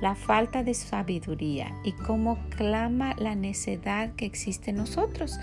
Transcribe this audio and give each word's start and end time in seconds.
la 0.00 0.14
falta 0.14 0.62
de 0.62 0.74
sabiduría 0.74 1.74
y 1.84 1.92
cómo 1.92 2.38
clama 2.56 3.14
la 3.18 3.34
necedad 3.34 4.12
que 4.14 4.26
existe 4.26 4.70
en 4.70 4.76
nosotros. 4.76 5.38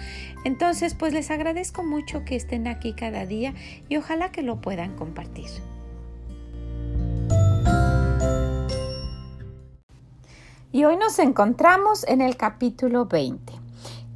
Entonces, 0.45 0.94
pues 0.94 1.13
les 1.13 1.31
agradezco 1.31 1.84
mucho 1.84 2.23
que 2.25 2.35
estén 2.35 2.67
aquí 2.67 2.94
cada 2.94 3.25
día 3.25 3.53
y 3.89 3.97
ojalá 3.97 4.31
que 4.31 4.41
lo 4.41 4.61
puedan 4.61 4.95
compartir. 4.95 5.49
Y 10.72 10.85
hoy 10.85 10.97
nos 10.97 11.20
encontramos 11.20 12.03
en 12.08 12.22
el 12.22 12.35
capítulo 12.35 13.05
20. 13.05 13.53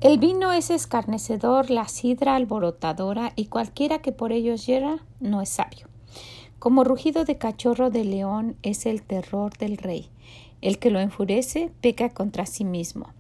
El 0.02 0.20
vino 0.20 0.52
es 0.52 0.70
escarnecedor, 0.70 1.70
la 1.70 1.88
sidra 1.88 2.36
alborotadora 2.36 3.32
y 3.36 3.46
cualquiera 3.46 4.00
que 4.00 4.12
por 4.12 4.32
ellos 4.32 4.66
hiera 4.66 4.98
no 5.20 5.42
es 5.42 5.50
sabio. 5.50 5.88
Como 6.60 6.84
rugido 6.84 7.26
de 7.26 7.38
cachorro 7.38 7.92
de 7.92 8.06
león 8.06 8.58
es 8.64 8.86
el 8.86 9.04
terror 9.04 9.56
del 9.58 9.78
rey. 9.78 10.10
El 10.62 10.80
que 10.80 10.92
lo 10.92 11.00
enfurece 11.00 11.72
peca 11.82 12.10
contra 12.10 12.46
sí 12.46 12.64
mismo. 12.64 13.14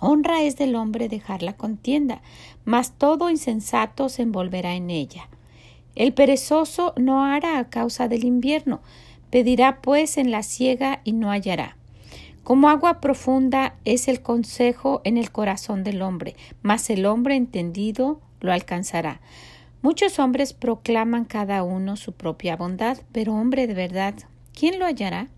Honra 0.00 0.42
es 0.42 0.56
del 0.56 0.74
hombre 0.74 1.08
dejar 1.08 1.42
la 1.42 1.54
contienda, 1.54 2.20
mas 2.64 2.92
todo 2.98 3.30
insensato 3.30 4.08
se 4.08 4.22
envolverá 4.22 4.74
en 4.74 4.90
ella. 4.90 5.28
El 5.94 6.12
perezoso 6.12 6.92
no 6.96 7.24
hará 7.24 7.58
a 7.58 7.70
causa 7.70 8.08
del 8.08 8.24
invierno, 8.24 8.82
pedirá 9.30 9.80
pues 9.80 10.18
en 10.18 10.30
la 10.30 10.42
siega 10.42 11.00
y 11.04 11.12
no 11.12 11.30
hallará. 11.30 11.76
Como 12.42 12.68
agua 12.68 13.00
profunda 13.00 13.76
es 13.86 14.08
el 14.08 14.20
consejo 14.20 15.00
en 15.04 15.16
el 15.16 15.30
corazón 15.30 15.82
del 15.84 16.02
hombre, 16.02 16.36
mas 16.62 16.90
el 16.90 17.06
hombre 17.06 17.36
entendido 17.36 18.20
lo 18.40 18.52
alcanzará. 18.52 19.20
Muchos 19.80 20.18
hombres 20.18 20.52
proclaman 20.52 21.24
cada 21.24 21.62
uno 21.62 21.96
su 21.96 22.12
propia 22.12 22.56
bondad, 22.56 22.98
pero 23.12 23.34
hombre 23.34 23.66
de 23.66 23.74
verdad, 23.74 24.14
¿quién 24.52 24.78
lo 24.78 24.84
hallará? 24.84 25.28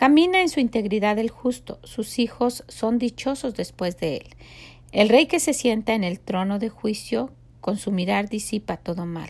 Camina 0.00 0.40
en 0.40 0.48
su 0.48 0.60
integridad 0.60 1.18
el 1.18 1.28
justo, 1.28 1.78
sus 1.82 2.18
hijos 2.18 2.64
son 2.68 2.98
dichosos 2.98 3.54
después 3.54 3.98
de 3.98 4.16
él. 4.16 4.34
El 4.92 5.10
rey 5.10 5.26
que 5.26 5.40
se 5.40 5.52
sienta 5.52 5.92
en 5.92 6.04
el 6.04 6.20
trono 6.20 6.58
de 6.58 6.70
juicio, 6.70 7.28
con 7.60 7.76
su 7.76 7.92
mirar 7.92 8.30
disipa 8.30 8.78
todo 8.78 9.04
mal. 9.04 9.28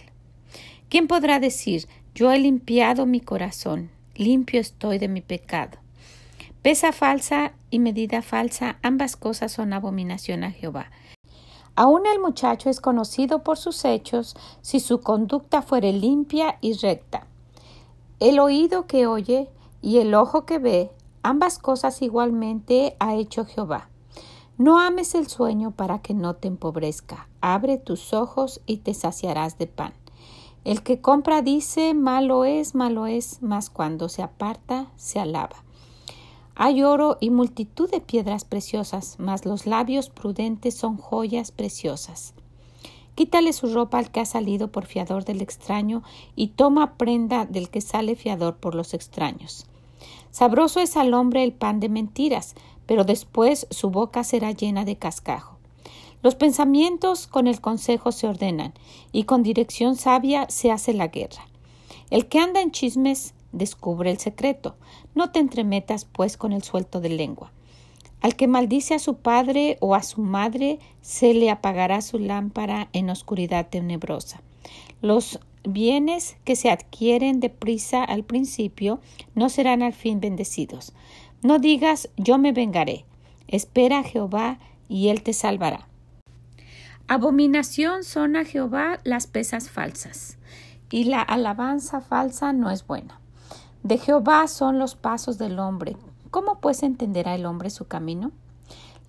¿Quién 0.89 1.09
podrá 1.09 1.41
decir, 1.41 1.89
yo 2.15 2.31
he 2.31 2.39
limpiado 2.39 3.05
mi 3.05 3.19
corazón, 3.19 3.91
limpio 4.15 4.61
estoy 4.61 4.99
de 4.99 5.09
mi 5.09 5.23
pecado? 5.23 5.79
Pesa 6.62 6.93
falsa 6.93 7.53
y 7.71 7.81
medida 7.81 8.23
falsa, 8.23 8.79
ambas 8.81 9.17
cosas 9.17 9.51
son 9.51 9.73
abominación 9.73 10.45
a 10.45 10.53
Jehová. 10.53 10.93
Aún 11.75 12.03
el 12.07 12.21
muchacho 12.21 12.71
es 12.71 12.81
conocido 12.81 13.43
por 13.43 13.59
sus 13.59 13.84
hechos 13.84 14.37
si 14.61 14.79
su 14.79 15.00
conducta 15.00 15.62
fuere 15.62 15.93
limpia 15.93 16.59
y 16.61 16.75
recta. 16.75 17.27
El 18.21 18.39
oído 18.39 18.87
que 18.87 19.09
oye 19.09 19.49
y 19.83 19.99
el 19.99 20.15
ojo 20.15 20.45
que 20.47 20.59
ve, 20.59 20.91
ambas 21.23 21.59
cosas 21.59 22.03
igualmente 22.03 22.97
ha 22.99 23.15
hecho 23.15 23.45
Jehová. 23.45 23.89
No 24.59 24.79
ames 24.79 25.15
el 25.15 25.27
sueño 25.27 25.71
para 25.71 26.01
que 26.01 26.13
no 26.13 26.35
te 26.35 26.49
empobrezca. 26.49 27.29
Abre 27.41 27.79
tus 27.79 28.13
ojos 28.13 28.61
y 28.67 28.79
te 28.79 28.93
saciarás 28.93 29.57
de 29.57 29.67
pan. 29.67 29.95
El 30.65 30.83
que 30.83 31.01
compra 31.01 31.41
dice 31.41 31.95
malo 31.95 32.45
es, 32.45 32.75
malo 32.75 33.07
es, 33.07 33.41
mas 33.41 33.71
cuando 33.71 34.11
se 34.11 34.23
aparta 34.23 34.91
se 34.97 35.19
alaba. 35.19 35.65
Hay 36.55 36.83
oro 36.83 37.17
y 37.21 37.31
multitud 37.31 37.91
de 37.91 38.03
piedras 38.03 38.45
preciosas, 38.45 39.17
mas 39.19 39.47
los 39.47 39.65
labios 39.65 40.11
prudentes 40.11 40.75
son 40.75 40.99
joyas 40.99 41.53
preciosas. 41.53 42.35
Quítale 43.20 43.53
su 43.53 43.66
ropa 43.75 43.98
al 43.98 44.10
que 44.10 44.20
ha 44.20 44.25
salido 44.25 44.72
por 44.72 44.86
fiador 44.86 45.26
del 45.26 45.42
extraño 45.42 46.03
y 46.36 46.47
toma 46.47 46.94
prenda 46.94 47.44
del 47.44 47.69
que 47.69 47.82
sale 47.82 48.16
fiador 48.16 48.56
por 48.56 48.75
los 48.75 48.94
extraños. 48.94 49.66
Sabroso 50.31 50.81
es 50.81 50.97
al 50.97 51.12
hombre 51.12 51.44
el 51.44 51.53
pan 51.53 51.81
de 51.81 51.91
mentiras, 51.91 52.54
pero 52.86 53.04
después 53.04 53.66
su 53.69 53.91
boca 53.91 54.25
será 54.25 54.53
llena 54.53 54.86
de 54.86 54.97
cascajo. 54.97 55.58
Los 56.22 56.34
pensamientos 56.34 57.26
con 57.26 57.47
el 57.47 57.60
consejo 57.60 58.10
se 58.10 58.26
ordenan, 58.26 58.72
y 59.12 59.25
con 59.25 59.42
dirección 59.42 59.97
sabia 59.97 60.47
se 60.48 60.70
hace 60.70 60.94
la 60.94 61.08
guerra. 61.08 61.47
El 62.08 62.26
que 62.26 62.38
anda 62.38 62.62
en 62.62 62.70
chismes 62.70 63.34
descubre 63.52 64.10
el 64.10 64.16
secreto. 64.16 64.76
No 65.14 65.31
te 65.31 65.41
entremetas, 65.41 66.06
pues, 66.06 66.38
con 66.38 66.52
el 66.52 66.62
suelto 66.62 67.02
de 67.02 67.10
lengua. 67.10 67.52
Al 68.20 68.36
que 68.36 68.47
maldice 68.47 68.94
a 68.94 68.98
su 68.98 69.16
padre 69.16 69.78
o 69.81 69.94
a 69.94 70.03
su 70.03 70.20
madre, 70.20 70.78
se 71.00 71.32
le 71.34 71.50
apagará 71.50 72.00
su 72.03 72.19
lámpara 72.19 72.88
en 72.92 73.08
oscuridad 73.08 73.69
tenebrosa. 73.69 74.42
Los 75.00 75.41
bienes 75.64 76.36
que 76.44 76.56
se 76.56 76.70
adquieren 76.70 77.41
deprisa 77.41 78.04
al 78.04 78.25
principio 78.25 79.00
no 79.34 79.48
serán 79.48 79.82
al 79.82 79.92
fin 79.92 80.20
bendecidos. 80.20 80.92
No 81.42 81.58
digas 81.58 82.10
yo 82.16 82.38
me 82.38 82.53
vengaré. 82.53 83.04
Espera 83.48 84.00
a 84.00 84.04
Jehová 84.04 84.58
y 84.88 85.08
él 85.08 85.22
te 85.22 85.32
salvará. 85.32 85.87
Abominación 87.08 88.04
son 88.04 88.37
a 88.37 88.44
Jehová 88.44 89.00
las 89.02 89.26
pesas 89.26 89.69
falsas, 89.69 90.38
y 90.91 91.04
la 91.04 91.20
alabanza 91.22 92.00
falsa 92.00 92.52
no 92.52 92.70
es 92.70 92.87
buena. 92.87 93.20
De 93.82 93.98
Jehová 93.98 94.47
son 94.47 94.78
los 94.78 94.94
pasos 94.94 95.37
del 95.37 95.58
hombre. 95.58 95.97
¿Cómo 96.31 96.61
pues 96.61 96.83
entenderá 96.83 97.35
el 97.35 97.45
hombre 97.45 97.71
su 97.71 97.87
camino? 97.87 98.31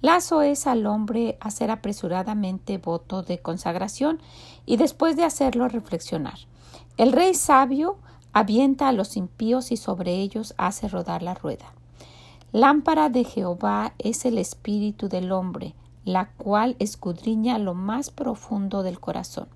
Lazo 0.01 0.41
es 0.41 0.65
al 0.65 0.87
hombre 0.87 1.37
hacer 1.39 1.69
apresuradamente 1.69 2.79
voto 2.79 3.21
de 3.21 3.39
consagración 3.39 4.19
y 4.65 4.77
después 4.77 5.15
de 5.15 5.23
hacerlo 5.23 5.67
reflexionar. 5.67 6.39
El 6.97 7.11
rey 7.11 7.35
sabio 7.35 7.97
avienta 8.33 8.87
a 8.87 8.91
los 8.91 9.17
impíos 9.17 9.71
y 9.71 9.77
sobre 9.77 10.15
ellos 10.15 10.55
hace 10.57 10.87
rodar 10.87 11.21
la 11.21 11.35
rueda. 11.35 11.73
Lámpara 12.51 13.09
de 13.09 13.23
Jehová 13.23 13.93
es 13.99 14.25
el 14.25 14.39
espíritu 14.39 15.07
del 15.07 15.31
hombre, 15.31 15.75
la 16.03 16.31
cual 16.31 16.75
escudriña 16.79 17.59
lo 17.59 17.75
más 17.75 18.09
profundo 18.09 18.81
del 18.81 18.99
corazón. 18.99 19.47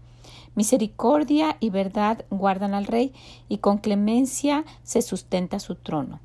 Misericordia 0.54 1.58
y 1.60 1.72
verdad 1.72 2.24
guardan 2.30 2.74
al 2.74 2.86
rey, 2.86 3.14
y 3.50 3.58
con 3.58 3.80
clemencia 3.80 4.64
se 4.84 5.02
sustenta 5.02 5.60
su 5.60 5.76
trono. 5.76 6.20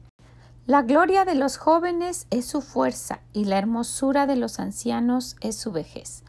La 0.71 0.83
gloria 0.83 1.25
de 1.25 1.35
los 1.35 1.57
jóvenes 1.57 2.29
es 2.31 2.45
su 2.45 2.61
fuerza, 2.61 3.19
y 3.33 3.47
la 3.47 3.59
hermosura 3.59 4.29
de 4.29 4.37
los 4.37 4.61
ancianos 4.61 5.35
es 5.41 5.57
su 5.57 5.73
vejez. 5.73 6.23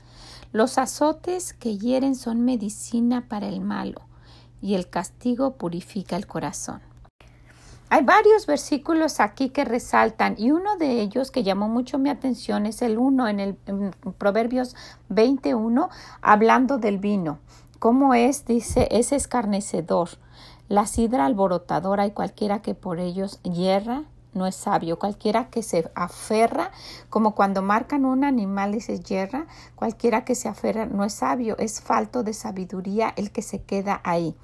Los 0.52 0.80
azotes 0.80 1.54
que 1.54 1.78
hieren 1.78 2.16
son 2.16 2.44
medicina 2.44 3.28
para 3.30 3.48
el 3.48 3.62
malo, 3.62 4.02
y 4.60 4.74
el 4.74 4.90
castigo 4.90 5.58
purifica 5.58 6.16
el 6.16 6.26
corazón. 6.26 6.82
Hay 7.90 8.04
varios 8.04 8.48
versículos 8.48 9.20
aquí 9.20 9.50
que 9.50 9.64
resaltan 9.64 10.34
y 10.40 10.50
uno 10.50 10.76
de 10.78 11.02
ellos 11.02 11.30
que 11.30 11.44
llamó 11.44 11.70
mucho 11.70 12.00
mi 12.00 12.10
atención 12.10 12.66
es 12.66 12.82
el 12.82 12.98
uno 12.98 13.28
en 13.28 13.40
el 13.40 13.54
Proverbios 14.18 14.76
21 15.10 15.88
hablando 16.24 16.80
del 16.80 16.98
vino. 16.98 17.38
¿Cómo 17.78 18.16
es? 18.16 18.44
Dice, 18.46 18.88
es 18.90 19.12
escarnecedor. 19.12 20.10
La 20.68 20.88
sidra 20.88 21.28
alborotadora 21.28 22.08
y 22.08 22.12
cualquiera 22.12 22.64
que 22.64 22.74
por 22.74 23.00
ellos 23.00 23.40
hierra 23.44 24.06
no 24.34 24.48
es 24.48 24.56
sabio. 24.56 25.00
Cualquiera 25.00 25.50
que 25.50 25.64
se 25.64 25.90
aferra, 25.96 26.72
como 27.10 27.36
cuando 27.36 27.62
marcan 27.62 28.06
un 28.06 28.24
animal 28.24 28.76
y 28.76 28.82
se 28.82 29.00
hierra, 29.00 29.48
cualquiera 29.76 30.24
que 30.26 30.36
se 30.36 30.48
aferra 30.48 30.86
no 30.86 31.04
es 31.04 31.14
sabio, 31.14 31.58
es 31.58 31.82
falto 31.82 32.24
de 32.24 32.34
sabiduría 32.34 33.14
el 33.16 33.32
que 33.32 33.42
se 33.42 33.62
queda 33.62 34.02
ahí. 34.04 34.36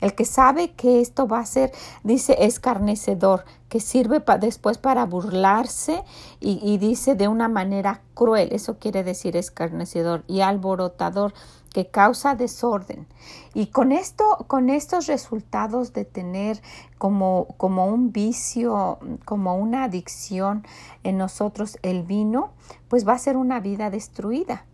El 0.00 0.14
que 0.14 0.24
sabe 0.24 0.72
que 0.72 1.00
esto 1.00 1.28
va 1.28 1.38
a 1.38 1.46
ser, 1.46 1.72
dice, 2.02 2.36
escarnecedor, 2.40 3.44
que 3.68 3.78
sirve 3.78 4.22
después 4.40 4.76
para 4.78 5.06
burlarse 5.06 6.02
y 6.40 6.76
dice 6.78 7.14
de 7.14 7.28
una 7.28 7.48
manera 7.48 8.02
cruel, 8.14 8.50
eso 8.52 8.78
quiere 8.78 9.02
decir 9.04 9.36
escarnecedor 9.36 10.24
y 10.26 10.40
alborotador 10.40 11.32
que 11.72 11.88
causa 11.88 12.34
desorden. 12.34 13.06
Y 13.54 13.66
con 13.66 13.92
esto, 13.92 14.44
con 14.46 14.70
estos 14.70 15.06
resultados 15.06 15.92
de 15.92 16.04
tener 16.04 16.60
como, 16.98 17.48
como 17.56 17.86
un 17.86 18.12
vicio, 18.12 18.98
como 19.24 19.56
una 19.56 19.84
adicción 19.84 20.66
en 21.02 21.18
nosotros 21.18 21.78
el 21.82 22.02
vino, 22.02 22.50
pues 22.88 23.06
va 23.06 23.14
a 23.14 23.18
ser 23.18 23.36
una 23.36 23.60
vida 23.60 23.90
destruida. 23.90 24.64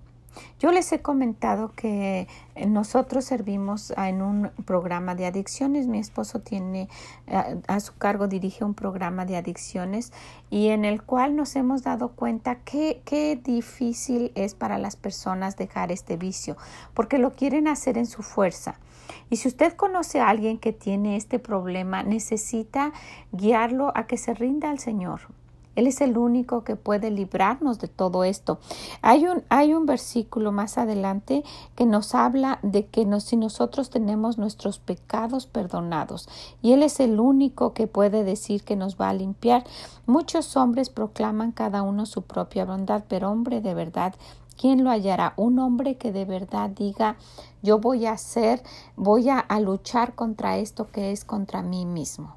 Yo 0.58 0.73
les 0.73 0.90
he 0.93 1.00
comentado 1.00 1.73
que 1.75 2.26
nosotros 2.67 3.25
servimos 3.25 3.93
en 3.96 4.23
un 4.23 4.50
programa 4.64 5.14
de 5.14 5.26
adicciones. 5.26 5.87
Mi 5.87 5.99
esposo 5.99 6.40
tiene 6.40 6.88
a 7.26 7.81
su 7.81 7.96
cargo, 7.96 8.29
dirige 8.29 8.64
un 8.64 8.75
programa 8.75 9.25
de 9.25 9.37
adicciones 9.37 10.12
y 10.50 10.69
en 10.69 10.85
el 10.85 11.02
cual 11.02 11.37
nos 11.37 11.55
hemos 11.56 11.82
dado 11.82 12.11
cuenta 12.11 12.56
que 12.56 13.02
qué 13.05 13.37
difícil 13.37 14.32
es 14.35 14.55
para 14.55 14.79
las 14.79 14.96
personas 14.96 15.56
dejar 15.56 15.93
este 15.93 16.17
vicio, 16.17 16.56
porque 16.94 17.19
lo 17.19 17.34
quieren 17.34 17.69
hacer 17.69 17.99
en 17.99 18.06
su 18.06 18.23
fuerza. 18.23 18.79
Y 19.31 19.37
si 19.37 19.49
usted 19.49 19.75
conoce 19.75 20.20
a 20.20 20.29
alguien 20.29 20.58
que 20.58 20.73
tiene 20.73 21.17
este 21.17 21.38
problema, 21.38 22.02
necesita 22.02 22.93
guiarlo 23.32 23.93
a 23.94 24.06
que 24.06 24.17
se 24.17 24.34
rinda 24.34 24.70
al 24.70 24.79
Señor. 24.79 25.20
Él 25.79 25.87
es 25.87 26.01
el 26.01 26.19
único 26.19 26.65
que 26.65 26.75
puede 26.75 27.13
librarnos 27.13 27.79
de 27.79 27.87
todo 27.87 28.25
esto. 28.25 28.59
Hay 29.01 29.29
un, 29.29 29.45
hay 29.49 29.75
un 29.75 29.87
versículo 29.87 30.51
más 30.51 30.77
adelante 30.77 31.45
que 31.77 31.87
nos 31.87 32.17
habla 32.17 32.59
de 32.63 32.87
que 32.87 33.07
si 33.21 33.37
nosotros 33.37 33.89
tenemos 33.89 34.39
nuestros 34.39 34.81
pecados 34.81 35.47
perdonados 35.47 36.29
y 36.63 36.73
Él 36.73 36.83
es 36.83 36.99
el 36.99 37.21
único 37.21 37.75
que 37.75 37.87
puede 37.87 38.25
decir 38.25 38.65
que 38.65 38.75
nos 38.75 38.97
va 38.97 39.11
a 39.11 39.15
limpiar. 39.15 39.63
Muchos 40.05 40.57
hombres 40.57 40.91
proclaman 40.91 41.53
cada 41.53 41.83
uno 41.83 42.07
su 42.07 42.23
propia 42.23 42.65
bondad, 42.65 43.05
pero 43.09 43.31
hombre 43.31 43.61
de 43.61 43.75
verdad 43.75 44.15
¿Quién 44.61 44.83
lo 44.83 44.91
hallará? 44.91 45.35
Un 45.37 45.61
hombre 45.61 45.99
que 45.99 46.11
de 46.11 46.25
verdad 46.25 46.69
diga, 46.71 47.17
yo 47.63 47.79
voy 47.79 48.07
a 48.07 48.13
hacer, 48.15 48.61
voy 48.97 49.29
a, 49.29 49.39
a 49.39 49.61
luchar 49.61 50.17
contra 50.17 50.59
esto 50.59 50.89
que 50.91 51.13
es 51.13 51.25
contra 51.25 51.63
mí 51.63 51.87
mismo. 51.87 52.35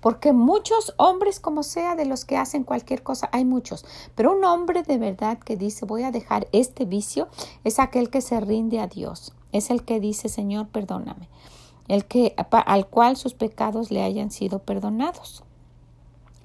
Porque 0.00 0.32
muchos 0.32 0.94
hombres, 0.96 1.40
como 1.40 1.62
sea, 1.62 1.94
de 1.94 2.06
los 2.06 2.24
que 2.24 2.36
hacen 2.36 2.64
cualquier 2.64 3.02
cosa, 3.02 3.28
hay 3.32 3.44
muchos, 3.44 3.84
pero 4.14 4.32
un 4.32 4.44
hombre 4.44 4.82
de 4.82 4.98
verdad 4.98 5.38
que 5.38 5.56
dice 5.56 5.84
voy 5.84 6.02
a 6.02 6.10
dejar 6.10 6.48
este 6.52 6.84
vicio 6.84 7.28
es 7.64 7.78
aquel 7.78 8.10
que 8.10 8.20
se 8.20 8.40
rinde 8.40 8.80
a 8.80 8.86
Dios, 8.86 9.34
es 9.52 9.70
el 9.70 9.84
que 9.84 10.00
dice 10.00 10.28
Señor, 10.28 10.68
perdóname, 10.68 11.28
el 11.88 12.06
que 12.06 12.34
al 12.50 12.86
cual 12.86 13.16
sus 13.16 13.34
pecados 13.34 13.90
le 13.90 14.02
hayan 14.02 14.30
sido 14.30 14.60
perdonados. 14.60 15.44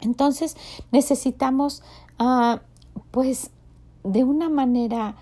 Entonces 0.01 0.57
necesitamos, 0.91 1.83
uh, 2.19 2.57
pues, 3.11 3.49
de 4.03 4.23
una 4.23 4.49
manera 4.49 5.15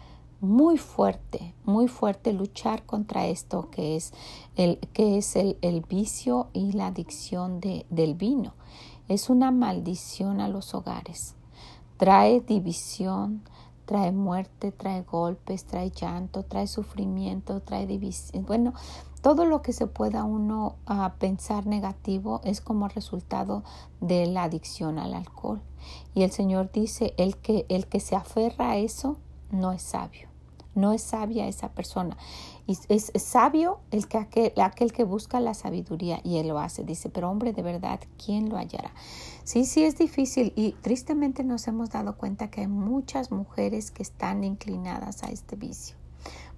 muy 0.43 0.77
fuerte, 0.77 1.55
muy 1.63 1.87
fuerte 1.87 2.33
luchar 2.33 2.85
contra 2.85 3.27
esto 3.27 3.69
que 3.69 3.95
es 3.95 4.11
el, 4.57 4.77
que 4.91 5.17
es 5.17 5.37
el, 5.37 5.57
el 5.61 5.81
vicio 5.81 6.49
y 6.51 6.73
la 6.73 6.87
adicción 6.87 7.61
de, 7.61 7.85
del 7.89 8.13
vino. 8.13 8.53
Es 9.07 9.29
una 9.29 9.51
maldición 9.51 10.41
a 10.41 10.49
los 10.49 10.73
hogares. 10.73 11.35
Trae 11.95 12.41
división, 12.41 13.41
trae 13.85 14.11
muerte, 14.11 14.73
trae 14.73 15.03
golpes, 15.03 15.63
trae 15.63 15.91
llanto, 15.91 16.43
trae 16.43 16.67
sufrimiento, 16.67 17.61
trae 17.61 17.87
división. 17.87 18.45
Bueno, 18.45 18.73
todo 19.21 19.45
lo 19.45 19.61
que 19.61 19.71
se 19.71 19.87
pueda 19.87 20.25
uno 20.25 20.75
uh, 20.89 21.17
pensar 21.19 21.67
negativo 21.67 22.41
es 22.43 22.59
como 22.59 22.89
resultado 22.89 23.63
de 24.01 24.25
la 24.25 24.43
adicción 24.43 24.99
al 24.99 25.13
alcohol. 25.13 25.61
Y 26.13 26.23
el 26.23 26.31
Señor 26.31 26.69
dice, 26.73 27.13
el 27.15 27.37
que, 27.37 27.65
el 27.69 27.87
que 27.87 28.01
se 28.01 28.17
aferra 28.17 28.71
a 28.71 28.77
eso 28.77 29.15
no 29.51 29.71
es 29.71 29.81
sabio. 29.81 30.32
No 30.75 30.93
es 30.93 31.01
sabia 31.01 31.47
esa 31.47 31.69
persona. 31.69 32.17
Y 32.65 32.77
es, 32.89 33.11
sabio 33.17 33.79
el 33.91 34.07
que 34.07 34.17
aquel, 34.17 34.93
que 34.93 35.03
busca 35.03 35.39
la 35.39 35.53
sabiduría 35.53 36.19
y 36.23 36.37
él 36.37 36.47
lo 36.47 36.59
hace. 36.59 36.83
Dice, 36.83 37.09
pero 37.09 37.29
hombre, 37.29 37.53
de 37.53 37.61
verdad, 37.61 37.99
¿quién 38.23 38.49
lo 38.49 38.57
hallará? 38.57 38.91
Sí, 39.43 39.65
sí 39.65 39.83
es 39.83 39.97
difícil 39.97 40.53
y 40.55 40.71
tristemente 40.81 41.43
nos 41.43 41.67
hemos 41.67 41.89
dado 41.89 42.17
cuenta 42.17 42.49
que 42.49 42.61
hay 42.61 42.67
muchas 42.67 43.31
mujeres 43.31 43.91
que 43.91 44.03
están 44.03 44.43
inclinadas 44.43 45.23
a 45.23 45.27
este 45.27 45.55
vicio 45.55 45.97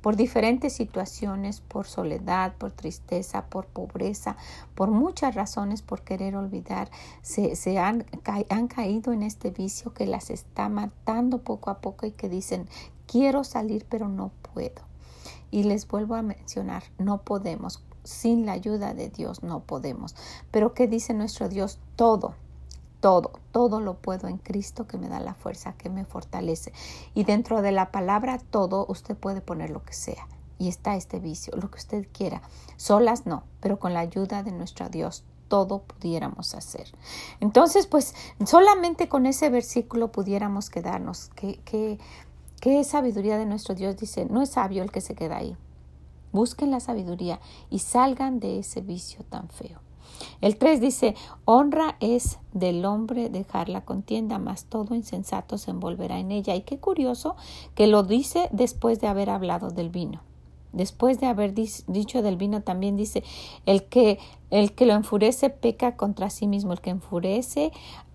por 0.06 0.15
diferentes 0.15 0.73
situaciones, 0.73 1.62
por 1.62 1.88
soledad, 1.88 2.53
por 2.59 2.71
tristeza, 2.71 3.47
por 3.47 3.65
pobreza, 3.65 4.38
por 4.75 4.91
muchas 4.91 5.33
razones, 5.33 5.81
por 5.81 6.03
querer 6.03 6.35
olvidar, 6.35 6.91
se, 7.23 7.79
han 7.79 8.67
caído 8.67 9.13
en 9.13 9.23
este 9.23 9.50
vicio 9.50 9.95
que 9.95 10.06
las 10.06 10.29
está 10.29 10.69
matando 10.69 11.39
poco 11.39 11.71
a 11.71 11.79
poco 11.81 12.06
y 12.06 12.12
que 12.12 12.29
dicen, 12.29 12.69
quiero 13.07 13.44
salir 13.44 13.86
pero 13.90 14.07
no 14.07 14.31
puedo. 14.54 14.81
Y 15.52 15.63
les 15.63 15.88
vuelvo 15.88 16.16
a 16.16 16.22
mencionar, 16.22 16.84
no 16.98 17.22
podemos, 17.22 17.84
sin 18.04 18.46
la 18.46 18.54
ayuda 18.54 18.94
de 18.94 19.10
Dios 19.10 19.44
no 19.44 19.62
podemos. 19.62 20.16
Pero 20.52 20.74
¿qué 20.74 20.88
dice 20.88 21.13
nuestro 21.13 21.50
Dios? 21.50 21.80
Todo, 21.96 22.36
todo, 23.00 23.40
todo 23.52 23.81
lo 23.81 23.96
puedo 23.96 24.28
en 24.28 24.38
Cristo 24.38 24.88
que 24.88 24.98
me 24.98 25.10
da 25.10 25.19
la 25.19 25.34
fuerza, 25.34 25.74
que 25.74 25.90
me 25.90 26.06
fortalece. 26.06 26.74
Y 27.13 27.24
dentro 27.24 27.62
de 27.62 27.72
la 27.72 27.92
palabra 27.92 28.38
todo, 28.38 28.86
usted 28.90 29.16
puede 29.16 29.42
poner 29.42 29.69
lo 29.69 29.84
que 29.84 29.94
sea. 29.94 30.28
Y 30.58 30.69
está 30.69 30.96
este 30.96 31.19
vicio, 31.19 31.54
lo 31.58 31.69
que 31.69 31.78
usted 31.78 32.08
quiera. 32.13 32.42
Solas 32.78 33.25
no, 33.25 33.44
pero 33.60 33.78
con 33.78 33.94
la 33.94 34.00
ayuda 34.00 34.42
de 34.42 34.51
nuestro 34.51 34.90
Dios 34.90 35.25
todo 35.48 35.84
pudiéramos 35.84 36.56
hacer. 36.56 36.92
Entonces, 37.40 37.88
pues 37.88 38.16
solamente 38.46 39.08
con 39.08 39.25
ese 39.25 39.50
versículo 39.50 40.12
pudiéramos 40.12 40.69
quedarnos. 40.69 41.30
Que, 41.36 41.60
que 41.60 42.00
¿Qué 42.62 42.84
sabiduría 42.84 43.38
de 43.38 43.46
nuestro 43.46 43.75
Dios? 43.75 43.98
Dice, 43.98 44.25
no 44.25 44.42
es 44.42 44.50
sabio 44.50 44.84
el 44.84 44.92
que 44.92 45.02
se 45.02 45.16
queda 45.16 45.38
ahí. 45.38 45.56
Busquen 46.31 46.72
la 46.72 46.80
sabiduría 46.80 47.40
y 47.69 47.80
salgan 47.80 48.40
de 48.40 48.60
ese 48.60 48.81
vicio 48.81 49.24
tan 49.30 49.50
feo. 49.50 49.80
El 50.42 50.57
3 50.57 50.81
dice, 50.81 51.16
honra 51.46 51.98
es 52.00 52.40
del 52.54 52.86
hombre 52.86 53.30
dejar 53.30 53.69
la 53.69 53.86
contienda, 53.86 54.38
mas 54.40 54.66
todo 54.66 54.96
insensato 54.96 55.57
se 55.57 55.72
envolverá 55.72 56.19
en 56.19 56.31
ella. 56.31 56.56
Y 56.56 56.62
qué 56.62 56.80
curioso 56.80 57.36
que 57.74 57.88
lo 57.88 58.04
dice 58.04 58.50
después 58.52 59.00
de 59.00 59.08
haber 59.08 59.30
hablado 59.30 59.69
del 59.69 59.90
vino. 59.90 60.22
Después 60.75 61.22
de 61.22 61.27
haber 61.27 61.54
dicho 61.54 62.22
del 62.22 62.36
vino 62.36 62.62
también 62.62 62.98
dice, 62.98 63.24
el 63.66 63.86
que, 63.86 64.19
el 64.51 64.74
que 64.74 64.86
lo 64.86 64.94
enfurece 64.94 65.50
peca 65.50 65.95
contra 65.95 66.30
sí 66.30 66.48
mismo, 66.48 66.74
el 66.74 66.81
que 66.81 66.89
enfurece, 66.89 67.72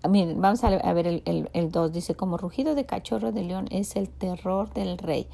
miren, 0.07 0.39
vamos 0.39 0.63
a 0.63 0.93
ver 0.93 1.07
el, 1.07 1.49
el, 1.53 1.71
2, 1.71 1.91
dice, 1.91 2.13
como 2.13 2.37
rugido 2.37 2.75
de 2.75 2.85
cachorro 2.85 3.31
de 3.31 3.43
león 3.43 3.65
es 3.71 3.95
el 3.95 4.09
terror 4.09 4.71
del 4.73 4.99
rey, 4.99 5.25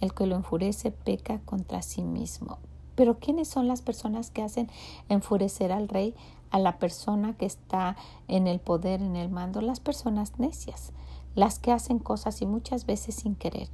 el 0.00 0.14
que 0.14 0.26
lo 0.26 0.36
enfurece 0.36 0.90
peca 0.90 1.40
contra 1.44 1.82
sí 1.82 2.02
mismo. 2.02 2.58
Pero 2.94 3.18
¿quiénes 3.18 3.48
son 3.48 3.68
las 3.68 3.82
personas 3.82 4.30
que 4.30 4.42
hacen 4.42 4.70
enfurecer 5.10 5.72
al 5.72 5.86
rey? 5.86 6.14
A 6.50 6.58
la 6.58 6.78
persona 6.78 7.34
que 7.36 7.44
está 7.44 7.96
en 8.26 8.46
el 8.46 8.58
poder, 8.58 9.02
en 9.02 9.16
el 9.16 9.28
mando, 9.28 9.60
las 9.60 9.80
personas 9.80 10.38
necias, 10.38 10.92
las 11.34 11.58
que 11.58 11.72
hacen 11.72 11.98
cosas 11.98 12.42
y 12.42 12.46
muchas 12.46 12.86
veces 12.86 13.14
sin 13.14 13.34
querer. 13.34 13.68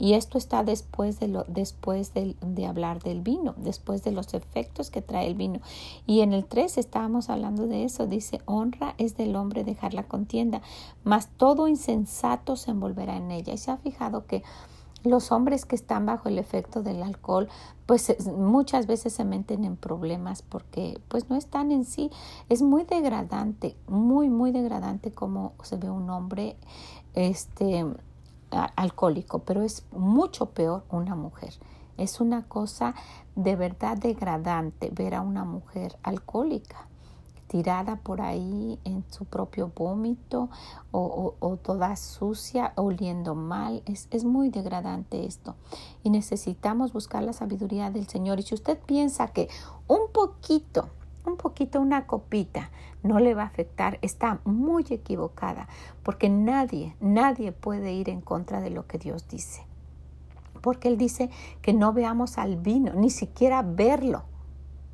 Y 0.00 0.14
esto 0.14 0.38
está 0.38 0.64
después 0.64 1.20
de 1.20 1.28
lo, 1.28 1.44
después 1.44 2.14
de, 2.14 2.34
hablar 2.66 3.02
del 3.02 3.20
vino, 3.20 3.54
después 3.58 4.02
de 4.02 4.12
los 4.12 4.32
efectos 4.32 4.90
que 4.90 5.02
trae 5.02 5.26
el 5.26 5.34
vino. 5.34 5.60
Y 6.06 6.20
en 6.20 6.32
el 6.32 6.46
3 6.46 6.78
estábamos 6.78 7.28
hablando 7.28 7.66
de 7.66 7.84
eso. 7.84 8.06
Dice, 8.06 8.40
honra 8.46 8.94
es 8.96 9.18
del 9.18 9.36
hombre 9.36 9.62
dejar 9.62 9.92
la 9.92 10.04
contienda, 10.04 10.62
mas 11.04 11.28
todo 11.36 11.68
insensato 11.68 12.56
se 12.56 12.70
envolverá 12.70 13.18
en 13.18 13.30
ella. 13.30 13.52
Y 13.52 13.58
se 13.58 13.72
ha 13.72 13.76
fijado 13.76 14.24
que 14.24 14.42
los 15.04 15.32
hombres 15.32 15.64
que 15.64 15.76
están 15.76 16.06
bajo 16.06 16.28
el 16.28 16.38
efecto 16.38 16.82
del 16.82 17.02
alcohol, 17.02 17.48
pues 17.86 18.14
muchas 18.26 18.86
veces 18.86 19.12
se 19.12 19.24
meten 19.24 19.64
en 19.64 19.76
problemas 19.76 20.42
porque 20.42 21.00
pues 21.08 21.28
no 21.30 21.36
están 21.36 21.72
en 21.72 21.84
sí. 21.84 22.10
Es 22.48 22.62
muy 22.62 22.84
degradante, 22.84 23.76
muy, 23.88 24.28
muy 24.28 24.52
degradante 24.52 25.10
como 25.10 25.52
se 25.62 25.76
ve 25.76 25.90
un 25.90 26.08
hombre, 26.10 26.56
este, 27.14 27.86
alcohólico, 28.50 29.40
pero 29.40 29.62
es 29.62 29.84
mucho 29.92 30.46
peor 30.46 30.84
una 30.90 31.14
mujer. 31.14 31.54
Es 31.96 32.20
una 32.20 32.44
cosa 32.44 32.94
de 33.36 33.56
verdad 33.56 33.96
degradante 33.96 34.90
ver 34.90 35.14
a 35.14 35.20
una 35.20 35.44
mujer 35.44 35.98
alcohólica 36.02 36.86
tirada 37.50 37.96
por 37.96 38.20
ahí 38.20 38.78
en 38.84 39.04
su 39.10 39.24
propio 39.24 39.72
vómito 39.74 40.50
o, 40.92 41.58
toda 41.60 41.96
sucia, 41.96 42.72
oliendo 42.76 43.34
mal. 43.34 43.82
Es, 43.86 44.06
es, 44.12 44.24
muy 44.24 44.50
degradante 44.50 45.26
esto. 45.26 45.56
Y 46.04 46.10
necesitamos 46.10 46.92
buscar 46.92 47.24
la 47.24 47.32
sabiduría 47.32 47.90
del 47.90 48.06
Señor. 48.06 48.38
Y 48.38 48.44
si 48.44 48.54
usted 48.54 48.78
piensa 48.78 49.26
que 49.28 49.48
un 49.88 50.12
poquito 50.12 50.90
un 51.26 51.36
poquito, 51.36 51.80
una 51.80 52.06
copita, 52.06 52.70
no 53.02 53.18
le 53.18 53.34
va 53.34 53.42
a 53.42 53.46
afectar, 53.46 53.98
está 54.02 54.40
muy 54.44 54.84
equivocada, 54.90 55.68
porque 56.02 56.28
nadie, 56.28 56.96
nadie 57.00 57.52
puede 57.52 57.92
ir 57.92 58.08
en 58.08 58.20
contra 58.20 58.60
de 58.60 58.70
lo 58.70 58.86
que 58.86 58.98
Dios 58.98 59.28
dice. 59.28 59.62
Porque 60.60 60.88
Él 60.88 60.98
dice 60.98 61.30
que 61.62 61.72
no 61.72 61.92
veamos 61.92 62.38
al 62.38 62.56
vino, 62.56 62.92
ni 62.94 63.10
siquiera 63.10 63.62
verlo. 63.62 64.24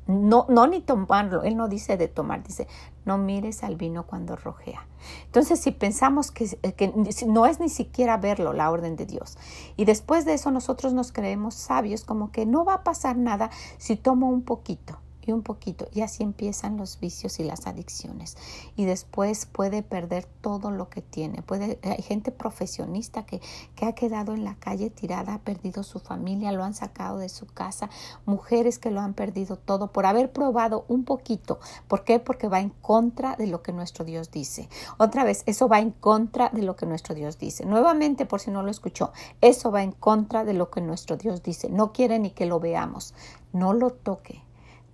No, 0.07 0.45
no 0.47 0.67
ni 0.67 0.79
tomarlo, 0.79 1.43
Él 1.43 1.57
no 1.57 1.67
dice 1.67 1.97
de 1.97 2.07
tomar, 2.07 2.41
dice, 2.41 2.65
no 3.03 3.17
mires 3.17 3.61
al 3.63 3.75
vino 3.75 4.03
cuando 4.03 4.37
rojea. 4.37 4.87
Entonces, 5.25 5.59
si 5.59 5.71
pensamos 5.71 6.31
que, 6.31 6.47
que 6.77 6.93
no 7.27 7.45
es 7.45 7.59
ni 7.59 7.67
siquiera 7.67 8.15
verlo 8.15 8.53
la 8.53 8.71
orden 8.71 8.95
de 8.95 9.05
Dios, 9.05 9.37
y 9.75 9.83
después 9.83 10.23
de 10.23 10.35
eso 10.35 10.49
nosotros 10.49 10.93
nos 10.93 11.11
creemos 11.11 11.55
sabios, 11.55 12.05
como 12.05 12.31
que 12.31 12.45
no 12.45 12.63
va 12.63 12.75
a 12.75 12.83
pasar 12.85 13.17
nada 13.17 13.49
si 13.77 13.97
tomo 13.97 14.29
un 14.29 14.43
poquito 14.43 14.97
y 15.27 15.31
un 15.31 15.43
poquito. 15.43 15.87
Y 15.93 16.01
así 16.01 16.23
empiezan 16.23 16.77
los 16.77 16.99
vicios 16.99 17.39
y 17.39 17.43
las 17.43 17.67
adicciones. 17.67 18.37
Y 18.75 18.85
después 18.85 19.45
puede 19.45 19.83
perder 19.83 20.25
todo 20.41 20.71
lo 20.71 20.89
que 20.89 21.01
tiene. 21.01 21.41
Puede, 21.41 21.79
hay 21.83 22.01
gente 22.01 22.31
profesionista 22.31 23.25
que, 23.25 23.41
que 23.75 23.85
ha 23.85 23.93
quedado 23.93 24.33
en 24.33 24.43
la 24.43 24.55
calle 24.55 24.89
tirada, 24.89 25.35
ha 25.35 25.39
perdido 25.39 25.83
su 25.83 25.99
familia, 25.99 26.51
lo 26.51 26.63
han 26.63 26.73
sacado 26.73 27.17
de 27.17 27.29
su 27.29 27.45
casa. 27.45 27.89
Mujeres 28.25 28.79
que 28.79 28.91
lo 28.91 29.01
han 29.01 29.13
perdido 29.13 29.57
todo 29.57 29.91
por 29.91 30.05
haber 30.05 30.31
probado 30.31 30.85
un 30.87 31.03
poquito. 31.03 31.59
¿Por 31.87 32.03
qué? 32.03 32.19
Porque 32.19 32.47
va 32.47 32.59
en 32.59 32.69
contra 32.69 33.35
de 33.35 33.47
lo 33.47 33.61
que 33.61 33.73
nuestro 33.73 34.05
Dios 34.05 34.31
dice. 34.31 34.69
Otra 34.97 35.23
vez, 35.23 35.43
eso 35.45 35.67
va 35.67 35.79
en 35.79 35.91
contra 35.91 36.49
de 36.49 36.61
lo 36.61 36.75
que 36.75 36.85
nuestro 36.85 37.15
Dios 37.15 37.37
dice. 37.37 37.65
Nuevamente, 37.65 38.25
por 38.25 38.39
si 38.39 38.51
no 38.51 38.63
lo 38.63 38.71
escuchó, 38.71 39.11
eso 39.41 39.71
va 39.71 39.83
en 39.83 39.91
contra 39.91 40.43
de 40.43 40.53
lo 40.53 40.69
que 40.69 40.81
nuestro 40.81 41.17
Dios 41.17 41.43
dice. 41.43 41.69
No 41.69 41.91
quiere 41.91 42.19
ni 42.19 42.31
que 42.31 42.45
lo 42.45 42.59
veamos. 42.59 43.13
No 43.53 43.73
lo 43.73 43.91
toque. 43.91 44.46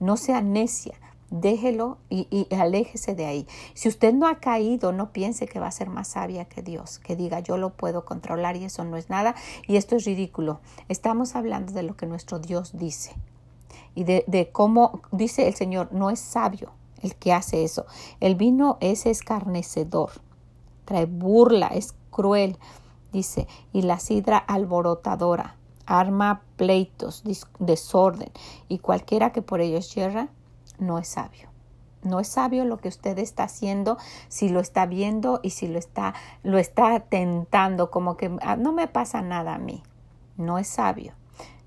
No 0.03 0.17
sea 0.17 0.41
necia. 0.41 0.95
Déjelo 1.29 1.97
y, 2.09 2.47
aléjese 2.53 3.15
de 3.15 3.25
ahí. 3.25 3.47
Si 3.73 3.87
usted 3.87 4.13
no 4.13 4.27
ha 4.27 4.35
caído, 4.35 4.91
no 4.91 5.13
piense 5.13 5.47
que 5.47 5.61
va 5.61 5.67
a 5.67 5.71
ser 5.71 5.89
más 5.89 6.09
sabia 6.09 6.45
que 6.45 6.61
Dios, 6.61 6.99
que 6.99 7.15
diga 7.15 7.39
yo 7.39 7.55
lo 7.57 7.71
puedo 7.71 8.03
controlar 8.03 8.57
y 8.57 8.65
eso 8.65 8.83
no 8.83 8.97
es 8.97 9.09
nada 9.09 9.33
y 9.65 9.77
esto 9.77 9.95
es 9.95 10.03
ridículo. 10.03 10.59
Estamos 10.89 11.35
hablando 11.35 11.71
de 11.71 11.83
lo 11.83 11.95
que 11.95 12.05
nuestro 12.05 12.37
Dios 12.37 12.77
dice 12.77 13.15
y 13.95 14.03
de 14.03 14.49
cómo 14.51 15.01
dice 15.11 15.47
el 15.47 15.55
Señor, 15.55 15.87
no 15.93 16.09
es 16.09 16.19
sabio 16.19 16.71
el 17.01 17.15
que 17.15 17.31
hace 17.31 17.63
eso. 17.63 17.85
El 18.19 18.35
vino 18.35 18.77
es 18.81 19.05
escarnecedor, 19.05 20.11
trae 20.85 21.05
burla, 21.05 21.67
es 21.67 21.95
cruel, 22.11 22.57
dice, 23.13 23.47
y 23.71 23.83
la 23.83 23.99
sidra 23.99 24.37
alborotadora 24.37 25.55
arma 25.85 26.41
pleitos, 26.55 27.23
desorden, 27.59 28.31
y 28.67 28.79
cualquiera 28.79 29.31
que 29.31 29.41
por 29.41 29.61
ellos 29.61 29.93
yerra, 29.93 30.29
no 30.79 30.99
es 30.99 31.07
sabio. 31.07 31.49
No 32.03 32.19
es 32.19 32.27
sabio 32.27 32.65
lo 32.65 32.77
que 32.77 32.89
usted 32.89 33.17
está 33.17 33.43
haciendo 33.43 33.97
si 34.27 34.49
lo 34.49 34.59
está 34.59 34.85
viendo 34.85 35.39
y 35.41 35.51
si 35.51 35.67
lo 35.67 35.79
está, 35.79 36.13
lo 36.43 36.57
está 36.57 36.99
tentando, 36.99 37.91
como 37.91 38.17
que 38.17 38.37
ah, 38.41 38.57
no 38.57 38.73
me 38.73 38.87
pasa 38.87 39.21
nada 39.21 39.55
a 39.55 39.59
mí. 39.59 39.83
No 40.35 40.57
es 40.57 40.67
sabio. 40.67 41.13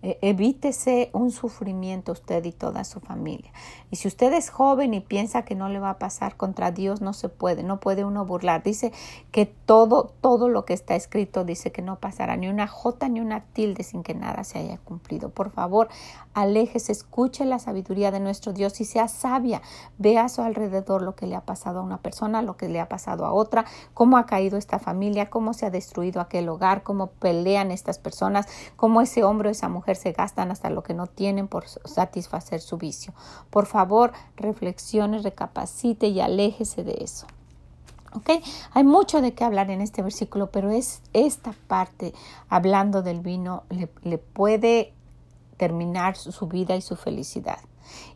E, 0.07 0.19
evítese 0.23 1.11
un 1.13 1.33
sufrimiento 1.33 2.13
usted 2.13 2.45
y 2.45 2.53
toda 2.53 2.85
su 2.85 3.01
familia. 3.01 3.51
Y 3.91 3.97
si 3.97 4.07
usted 4.07 4.33
es 4.35 4.51
joven 4.51 4.95
y 4.95 5.01
piensa 5.01 5.43
que 5.43 5.57
no 5.57 5.69
le 5.69 5.81
va 5.81 5.91
a 5.91 5.99
pasar 5.99 6.37
contra 6.37 6.71
Dios, 6.71 7.01
no 7.01 7.13
se 7.13 7.29
puede, 7.29 7.65
no 7.65 7.81
puede 7.81 8.05
uno 8.05 8.25
burlar. 8.25 8.63
Dice 8.63 8.93
que 9.33 9.47
todo, 9.47 10.13
todo 10.21 10.49
lo 10.49 10.65
que 10.65 10.75
está 10.75 10.95
escrito 10.95 11.45
dice 11.45 11.73
que 11.73 11.83
no 11.83 11.97
pasará 11.97 12.37
ni 12.37 12.47
una 12.47 12.69
jota 12.69 13.09
ni 13.09 13.19
una 13.19 13.41
tilde 13.47 13.83
sin 13.83 14.05
que 14.05 14.15
nada 14.15 14.45
se 14.45 14.61
haya 14.61 14.79
cumplido. 14.79 15.31
Por 15.31 15.51
favor, 15.51 15.89
aléjese, 16.35 16.93
escuche 16.93 17.45
la 17.45 17.59
sabiduría 17.59 18.13
de 18.13 18.21
nuestro 18.21 18.53
Dios 18.53 18.81
y 18.81 18.85
sea 18.85 19.09
sabia. 19.09 19.61
Vea 19.99 20.27
a 20.27 20.29
su 20.29 20.41
alrededor 20.41 21.03
lo 21.03 21.17
que 21.17 21.27
le 21.27 21.35
ha 21.35 21.41
pasado 21.41 21.81
a 21.81 21.83
una 21.83 21.99
persona, 21.99 22.43
lo 22.43 22.57
que 22.57 22.69
le 22.69 22.79
ha 22.79 22.89
pasado 22.89 23.27
a 23.27 23.33
otra, 23.33 23.65
cómo 23.93 24.19
ha 24.19 24.27
caído 24.27 24.57
esta 24.57 24.79
familia, 24.79 25.31
cómo 25.31 25.53
se 25.53 25.67
ha 25.67 25.71
destruido 25.71 26.21
aquel 26.21 26.49
hogar, 26.49 26.85
cómo 26.85 27.09
pelean 27.09 27.73
estas 27.73 27.99
personas, 27.99 28.47
cómo 28.77 29.01
ese 29.01 29.25
hombre 29.25 29.49
o 29.49 29.53
esa 29.53 29.69
mujer 29.69 29.96
se 29.97 30.13
gastan 30.13 30.51
hasta 30.51 30.71
lo 30.71 30.83
que 30.83 30.95
no 30.95 31.07
tienen 31.07 31.49
por 31.49 31.67
satisfacer 31.67 32.61
su 32.61 32.77
vicio. 32.77 33.13
Por 33.51 33.67
favor, 33.67 34.13
reflexione, 34.37 35.19
recapacite 35.19 36.09
y 36.09 36.21
aléjese 36.21 36.85
de 36.85 36.99
eso. 37.01 37.27
Hay 38.73 38.85
mucho 38.85 39.21
de 39.21 39.35
qué 39.35 39.45
hablar 39.45 39.71
en 39.71 39.81
este 39.81 40.03
versículo, 40.03 40.51
pero 40.51 40.71
es 40.71 41.03
esta 41.13 41.55
parte, 41.67 42.15
hablando 42.49 43.03
del 43.03 43.21
vino, 43.21 43.65
le 44.03 44.19
puede 44.19 44.95
terminar 45.57 46.17
su 46.17 46.47
vida 46.47 46.77
y 46.77 46.83
su 46.83 46.97
felicidad. 46.97 47.59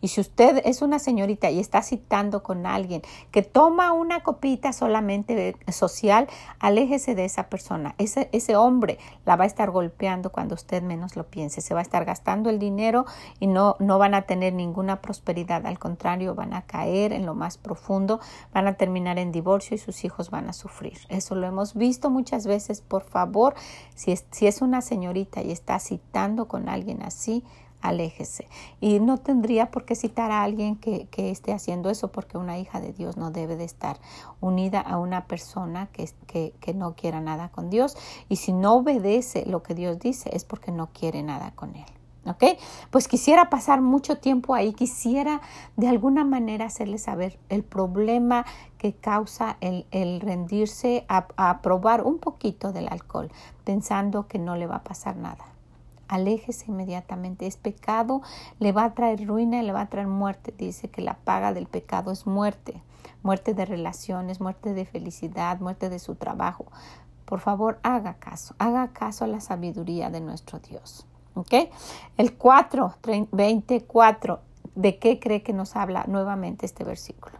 Y 0.00 0.08
si 0.08 0.20
usted 0.20 0.62
es 0.64 0.82
una 0.82 0.98
señorita 0.98 1.50
y 1.50 1.58
está 1.58 1.82
citando 1.82 2.42
con 2.42 2.66
alguien 2.66 3.02
que 3.30 3.42
toma 3.42 3.92
una 3.92 4.22
copita 4.22 4.72
solamente 4.72 5.56
social, 5.70 6.28
aléjese 6.58 7.14
de 7.14 7.24
esa 7.24 7.48
persona. 7.48 7.94
Ese, 7.98 8.28
ese 8.32 8.56
hombre 8.56 8.98
la 9.24 9.36
va 9.36 9.44
a 9.44 9.46
estar 9.46 9.70
golpeando 9.70 10.30
cuando 10.30 10.54
usted 10.54 10.82
menos 10.82 11.16
lo 11.16 11.24
piense. 11.24 11.60
Se 11.60 11.74
va 11.74 11.80
a 11.80 11.82
estar 11.82 12.04
gastando 12.04 12.50
el 12.50 12.58
dinero 12.58 13.06
y 13.38 13.46
no, 13.46 13.76
no 13.78 13.98
van 13.98 14.14
a 14.14 14.22
tener 14.22 14.52
ninguna 14.52 15.00
prosperidad. 15.00 15.66
Al 15.66 15.78
contrario, 15.78 16.34
van 16.34 16.54
a 16.54 16.62
caer 16.62 17.12
en 17.12 17.26
lo 17.26 17.34
más 17.34 17.58
profundo, 17.58 18.20
van 18.52 18.66
a 18.66 18.74
terminar 18.74 19.18
en 19.18 19.32
divorcio 19.32 19.74
y 19.74 19.78
sus 19.78 20.04
hijos 20.04 20.30
van 20.30 20.48
a 20.48 20.52
sufrir. 20.52 20.98
Eso 21.08 21.34
lo 21.34 21.46
hemos 21.46 21.74
visto 21.74 22.10
muchas 22.10 22.46
veces. 22.46 22.80
Por 22.80 23.02
favor, 23.02 23.54
si 23.94 24.12
es, 24.12 24.24
si 24.30 24.46
es 24.46 24.62
una 24.62 24.80
señorita 24.80 25.42
y 25.42 25.50
está 25.50 25.78
citando 25.78 26.48
con 26.48 26.68
alguien 26.68 27.02
así, 27.02 27.44
aléjese. 27.80 28.48
Y 28.80 29.00
no 29.00 29.18
tendría 29.18 29.70
por 29.70 29.84
qué 29.84 29.94
citar 29.94 30.30
a 30.30 30.42
alguien 30.42 30.76
que, 30.76 31.06
que, 31.10 31.30
esté 31.30 31.52
haciendo 31.52 31.90
eso, 31.90 32.12
porque 32.12 32.38
una 32.38 32.58
hija 32.58 32.80
de 32.80 32.92
Dios 32.92 33.16
no 33.16 33.30
debe 33.30 33.56
de 33.56 33.64
estar 33.64 33.98
unida 34.40 34.80
a 34.80 34.98
una 34.98 35.26
persona 35.26 35.88
que, 35.92 36.10
que, 36.26 36.74
no 36.74 36.94
quiera 36.94 37.20
nada 37.20 37.48
con 37.48 37.70
Dios. 37.70 37.96
Y 38.28 38.36
si 38.36 38.52
no 38.52 38.74
obedece 38.74 39.44
lo 39.46 39.62
que 39.62 39.74
Dios 39.74 39.98
dice, 39.98 40.30
es 40.32 40.44
porque 40.44 40.72
no 40.72 40.88
quiere 40.92 41.22
nada 41.22 41.52
con 41.52 41.76
Él. 41.76 41.86
¿Ok? 42.26 42.44
Pues 42.90 43.08
quisiera 43.08 43.48
pasar 43.48 43.80
mucho 43.80 44.18
tiempo 44.18 44.54
ahí, 44.54 44.74
quisiera 44.74 45.40
de 45.76 45.88
alguna 45.88 46.22
manera 46.22 46.66
hacerle 46.66 46.98
saber 46.98 47.38
el 47.48 47.64
problema 47.64 48.44
que 48.76 48.92
causa 48.92 49.56
el, 49.62 49.86
el 49.90 50.20
rendirse 50.20 51.06
a, 51.08 51.28
a 51.36 51.62
probar 51.62 52.02
un 52.02 52.18
poquito 52.18 52.72
del 52.72 52.88
alcohol, 52.88 53.32
pensando 53.64 54.28
que 54.28 54.38
no 54.38 54.54
le 54.56 54.66
va 54.66 54.76
a 54.76 54.84
pasar 54.84 55.16
nada 55.16 55.46
aléjese 56.10 56.66
inmediatamente. 56.68 57.46
Es 57.46 57.56
pecado, 57.56 58.20
le 58.58 58.72
va 58.72 58.84
a 58.84 58.94
traer 58.94 59.26
ruina 59.26 59.62
y 59.62 59.66
le 59.66 59.72
va 59.72 59.82
a 59.82 59.88
traer 59.88 60.08
muerte. 60.08 60.52
Dice 60.56 60.88
que 60.88 61.00
la 61.00 61.14
paga 61.14 61.54
del 61.54 61.66
pecado 61.66 62.10
es 62.10 62.26
muerte, 62.26 62.82
muerte 63.22 63.54
de 63.54 63.64
relaciones, 63.64 64.40
muerte 64.40 64.74
de 64.74 64.84
felicidad, 64.84 65.60
muerte 65.60 65.88
de 65.88 66.00
su 66.00 66.16
trabajo. 66.16 66.66
Por 67.24 67.38
favor, 67.38 67.78
haga 67.84 68.14
caso, 68.14 68.54
haga 68.58 68.88
caso 68.88 69.24
a 69.24 69.28
la 69.28 69.40
sabiduría 69.40 70.10
de 70.10 70.20
nuestro 70.20 70.58
Dios. 70.58 71.06
¿Ok? 71.34 71.54
El 72.16 72.34
4, 72.36 72.94
24, 73.30 74.40
¿de 74.74 74.98
qué 74.98 75.20
cree 75.20 75.42
que 75.42 75.52
nos 75.52 75.76
habla 75.76 76.04
nuevamente 76.08 76.66
este 76.66 76.82
versículo? 76.82 77.38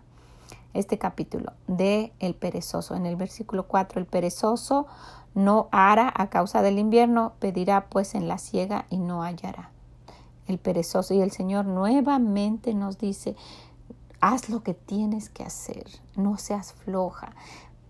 Este 0.72 0.98
capítulo 0.98 1.52
de 1.66 2.12
el 2.20 2.34
perezoso. 2.34 2.94
En 2.94 3.04
el 3.04 3.16
versículo 3.16 3.66
4, 3.66 3.98
el 3.98 4.06
perezoso 4.06 4.86
no 5.34 5.68
hará 5.72 6.12
a 6.14 6.30
causa 6.30 6.62
del 6.62 6.78
invierno, 6.78 7.32
pedirá 7.40 7.86
pues 7.86 8.14
en 8.14 8.28
la 8.28 8.38
siega 8.38 8.86
y 8.88 8.98
no 8.98 9.22
hallará. 9.22 9.70
El 10.46 10.58
perezoso 10.58 11.14
y 11.14 11.20
el 11.20 11.32
Señor 11.32 11.64
nuevamente 11.66 12.74
nos 12.74 12.98
dice, 12.98 13.36
haz 14.20 14.48
lo 14.48 14.62
que 14.62 14.74
tienes 14.74 15.28
que 15.28 15.42
hacer, 15.42 15.86
no 16.16 16.38
seas 16.38 16.72
floja. 16.72 17.34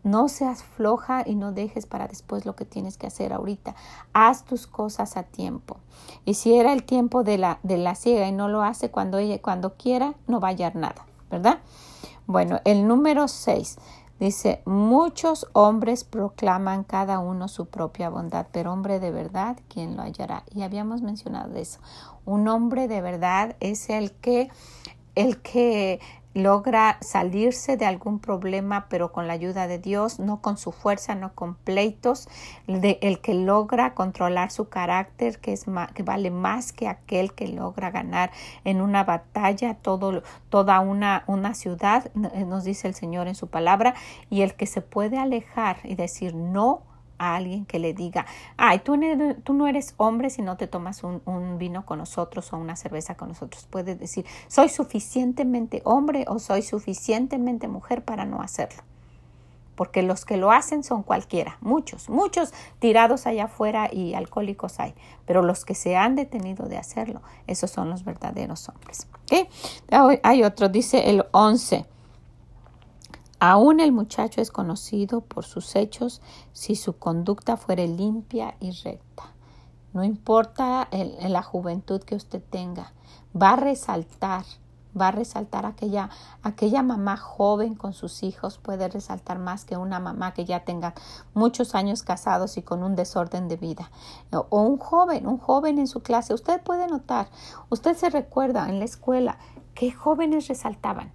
No 0.02 0.28
seas 0.28 0.62
floja 0.62 1.24
y 1.26 1.34
no 1.34 1.52
dejes 1.52 1.84
para 1.84 2.08
después 2.08 2.46
lo 2.46 2.56
que 2.56 2.64
tienes 2.64 2.96
que 2.96 3.06
hacer 3.06 3.34
ahorita. 3.34 3.74
Haz 4.14 4.46
tus 4.46 4.66
cosas 4.66 5.18
a 5.18 5.24
tiempo. 5.24 5.76
Y 6.24 6.34
si 6.34 6.54
era 6.54 6.72
el 6.72 6.84
tiempo 6.84 7.22
de 7.22 7.36
la, 7.36 7.58
de 7.62 7.76
la 7.76 7.94
ciega 7.94 8.26
y 8.26 8.32
no 8.32 8.48
lo 8.48 8.62
hace 8.62 8.90
cuando 8.90 9.18
ella, 9.18 9.42
cuando 9.42 9.74
quiera, 9.74 10.14
no 10.26 10.40
va 10.40 10.48
a 10.48 10.50
hallar 10.52 10.74
nada, 10.74 11.04
¿verdad? 11.30 11.58
Bueno, 12.30 12.60
el 12.64 12.86
número 12.86 13.26
6. 13.26 13.76
Dice, 14.20 14.62
muchos 14.64 15.48
hombres 15.52 16.04
proclaman 16.04 16.84
cada 16.84 17.18
uno 17.18 17.48
su 17.48 17.66
propia 17.66 18.08
bondad, 18.08 18.46
pero 18.52 18.72
hombre 18.72 19.00
de 19.00 19.10
verdad, 19.10 19.56
¿quién 19.68 19.96
lo 19.96 20.02
hallará? 20.02 20.44
Y 20.54 20.62
habíamos 20.62 21.02
mencionado 21.02 21.56
eso. 21.56 21.80
Un 22.24 22.46
hombre 22.46 22.86
de 22.86 23.00
verdad 23.00 23.56
es 23.58 23.90
el 23.90 24.12
que, 24.12 24.48
el 25.16 25.42
que 25.42 25.98
logra 26.34 26.98
salirse 27.00 27.76
de 27.76 27.86
algún 27.86 28.20
problema, 28.20 28.86
pero 28.88 29.12
con 29.12 29.26
la 29.26 29.32
ayuda 29.32 29.66
de 29.66 29.78
Dios, 29.78 30.20
no 30.20 30.40
con 30.40 30.58
su 30.58 30.72
fuerza, 30.72 31.14
no 31.14 31.34
con 31.34 31.54
pleitos, 31.54 32.28
de, 32.66 32.98
el 33.02 33.20
que 33.20 33.34
logra 33.34 33.94
controlar 33.94 34.50
su 34.50 34.68
carácter, 34.68 35.40
que, 35.40 35.52
es 35.52 35.66
que 35.94 36.02
vale 36.02 36.30
más 36.30 36.72
que 36.72 36.88
aquel 36.88 37.32
que 37.32 37.48
logra 37.48 37.90
ganar 37.90 38.30
en 38.64 38.80
una 38.80 39.04
batalla 39.04 39.74
todo, 39.74 40.22
toda 40.48 40.80
una, 40.80 41.24
una 41.26 41.54
ciudad, 41.54 42.12
nos 42.14 42.64
dice 42.64 42.86
el 42.86 42.94
Señor 42.94 43.26
en 43.26 43.34
su 43.34 43.48
palabra, 43.48 43.94
y 44.28 44.42
el 44.42 44.54
que 44.54 44.66
se 44.66 44.82
puede 44.82 45.18
alejar 45.18 45.78
y 45.84 45.94
decir 45.96 46.34
no 46.34 46.82
a 47.20 47.36
alguien 47.36 47.66
que 47.66 47.78
le 47.78 47.92
diga, 47.92 48.24
ay, 48.56 48.78
tú, 48.78 48.98
tú 49.44 49.52
no 49.52 49.68
eres 49.68 49.94
hombre 49.98 50.30
si 50.30 50.40
no 50.40 50.56
te 50.56 50.66
tomas 50.66 51.04
un, 51.04 51.58
vino 51.58 51.84
con 51.84 51.98
nosotros 51.98 52.52
o 52.52 52.56
una 52.56 52.76
cerveza 52.76 53.14
con 53.14 53.28
nosotros. 53.28 53.66
Puedes 53.68 54.00
decir, 54.00 54.24
soy 54.48 54.70
suficientemente 54.70 55.82
hombre 55.84 56.24
o 56.28 56.38
soy 56.38 56.62
suficientemente 56.62 57.68
mujer 57.68 58.02
para 58.02 58.24
no 58.24 58.40
hacerlo. 58.40 58.82
Porque 59.74 60.02
los 60.02 60.24
que 60.24 60.38
lo 60.38 60.50
hacen 60.50 60.82
son 60.82 61.02
cualquiera, 61.02 61.58
muchos, 61.60 62.08
muchos 62.08 62.52
tirados 62.78 63.26
allá 63.26 63.44
afuera 63.44 63.90
y 63.92 64.14
alcohólicos 64.14 64.80
hay, 64.80 64.94
pero 65.26 65.42
los 65.42 65.64
que 65.64 65.74
se 65.74 65.96
han 65.96 66.16
detenido 66.16 66.66
de 66.66 66.78
hacerlo, 66.78 67.20
esos 67.46 67.70
son 67.70 67.90
los 67.90 68.04
verdaderos 68.04 68.68
hombres. 68.68 69.06
¿Okay? 69.24 69.48
Hay 70.22 70.42
otro, 70.42 70.70
dice 70.70 71.10
el 71.10 71.24
11. 71.32 71.84
Aún 73.40 73.80
el 73.80 73.90
muchacho 73.90 74.42
es 74.42 74.50
conocido 74.50 75.22
por 75.22 75.44
sus 75.44 75.74
hechos 75.74 76.20
si 76.52 76.76
su 76.76 76.98
conducta 76.98 77.56
fuere 77.56 77.88
limpia 77.88 78.54
y 78.60 78.70
recta. 78.72 79.34
No 79.94 80.04
importa 80.04 80.88
la 80.92 81.42
juventud 81.42 82.02
que 82.02 82.14
usted 82.14 82.42
tenga, 82.50 82.92
va 83.34 83.52
a 83.52 83.56
resaltar 83.56 84.44
va 84.98 85.08
a 85.08 85.12
resaltar 85.12 85.66
aquella, 85.66 86.10
aquella 86.42 86.82
mamá 86.82 87.16
joven 87.16 87.74
con 87.74 87.92
sus 87.92 88.22
hijos, 88.22 88.58
puede 88.58 88.88
resaltar 88.88 89.38
más 89.38 89.64
que 89.64 89.76
una 89.76 90.00
mamá 90.00 90.34
que 90.34 90.44
ya 90.44 90.64
tenga 90.64 90.94
muchos 91.34 91.74
años 91.74 92.02
casados 92.02 92.56
y 92.56 92.62
con 92.62 92.82
un 92.82 92.96
desorden 92.96 93.48
de 93.48 93.56
vida. 93.56 93.90
O 94.32 94.62
un 94.62 94.78
joven, 94.78 95.26
un 95.26 95.38
joven 95.38 95.78
en 95.78 95.86
su 95.86 96.00
clase. 96.00 96.34
Usted 96.34 96.60
puede 96.62 96.88
notar, 96.88 97.28
usted 97.68 97.96
se 97.96 98.10
recuerda 98.10 98.68
en 98.68 98.78
la 98.78 98.84
escuela 98.84 99.38
qué 99.74 99.92
jóvenes 99.92 100.48
resaltaban. 100.48 101.12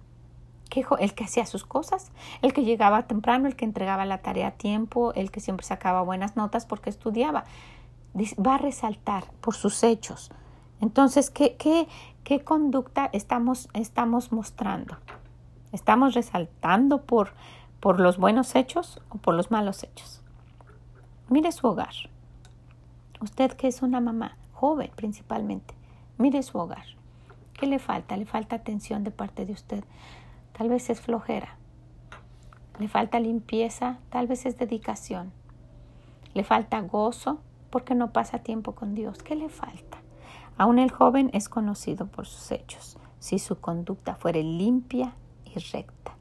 El 0.98 1.14
que 1.14 1.24
hacía 1.24 1.46
sus 1.46 1.64
cosas, 1.64 2.10
el 2.42 2.52
que 2.52 2.64
llegaba 2.64 3.06
temprano, 3.06 3.46
el 3.46 3.56
que 3.56 3.64
entregaba 3.64 4.04
la 4.04 4.18
tarea 4.18 4.48
a 4.48 4.50
tiempo, 4.52 5.12
el 5.14 5.30
que 5.30 5.40
siempre 5.40 5.64
sacaba 5.64 6.02
buenas 6.02 6.36
notas 6.36 6.66
porque 6.66 6.90
estudiaba, 6.90 7.44
va 8.14 8.56
a 8.56 8.58
resaltar 8.58 9.24
por 9.40 9.54
sus 9.54 9.82
hechos. 9.82 10.30
Entonces, 10.80 11.30
¿qué, 11.30 11.56
qué, 11.56 11.88
¿Qué 12.26 12.40
conducta 12.40 13.08
estamos, 13.12 13.68
estamos 13.72 14.32
mostrando? 14.32 14.96
¿Estamos 15.70 16.12
resaltando 16.14 17.02
por, 17.02 17.34
por 17.78 18.00
los 18.00 18.18
buenos 18.18 18.56
hechos 18.56 19.00
o 19.10 19.18
por 19.18 19.34
los 19.34 19.52
malos 19.52 19.84
hechos? 19.84 20.22
Mire 21.28 21.52
su 21.52 21.68
hogar. 21.68 21.94
Usted 23.20 23.52
que 23.52 23.68
es 23.68 23.80
una 23.80 24.00
mamá, 24.00 24.36
joven 24.54 24.90
principalmente, 24.96 25.76
mire 26.18 26.42
su 26.42 26.58
hogar. 26.58 26.84
¿Qué 27.52 27.68
le 27.68 27.78
falta? 27.78 28.16
Le 28.16 28.26
falta 28.26 28.56
atención 28.56 29.04
de 29.04 29.12
parte 29.12 29.46
de 29.46 29.52
usted. 29.52 29.84
Tal 30.56 30.68
vez 30.70 30.88
es 30.88 31.00
flojera. 31.00 31.56
Le 32.78 32.88
falta 32.88 33.20
limpieza, 33.20 33.98
tal 34.10 34.26
vez 34.26 34.46
es 34.46 34.56
dedicación. 34.56 35.32
Le 36.34 36.44
falta 36.44 36.80
gozo 36.80 37.40
porque 37.70 37.94
no 37.94 38.12
pasa 38.12 38.38
tiempo 38.38 38.72
con 38.72 38.94
Dios. 38.94 39.22
¿Qué 39.22 39.34
le 39.34 39.48
falta? 39.48 39.98
Aún 40.56 40.78
el 40.78 40.90
joven 40.90 41.30
es 41.34 41.48
conocido 41.50 42.06
por 42.06 42.26
sus 42.26 42.50
hechos, 42.50 42.96
si 43.18 43.38
su 43.38 43.60
conducta 43.60 44.14
fuere 44.14 44.42
limpia 44.42 45.14
y 45.44 45.58
recta. 45.58 46.16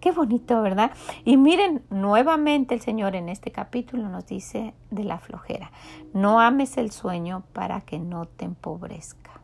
Qué 0.00 0.12
bonito, 0.12 0.62
¿verdad? 0.62 0.92
Y 1.24 1.36
miren, 1.36 1.84
nuevamente 1.90 2.74
el 2.74 2.80
Señor 2.80 3.14
en 3.14 3.28
este 3.28 3.50
capítulo 3.50 4.08
nos 4.08 4.26
dice 4.26 4.74
de 4.90 5.04
la 5.04 5.18
flojera, 5.18 5.72
no 6.14 6.40
ames 6.40 6.78
el 6.78 6.90
sueño 6.90 7.44
para 7.52 7.82
que 7.82 7.98
no 7.98 8.24
te 8.24 8.46
empobrezca. 8.46 9.40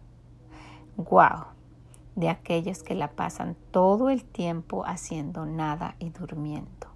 ¡Guau! 0.96 1.59
De 2.16 2.28
aquellos 2.28 2.82
que 2.82 2.94
la 2.94 3.12
pasan 3.12 3.56
todo 3.70 4.10
el 4.10 4.24
tiempo 4.24 4.84
haciendo 4.84 5.46
nada 5.46 5.96
y 5.98 6.10
durmiendo. 6.10 6.90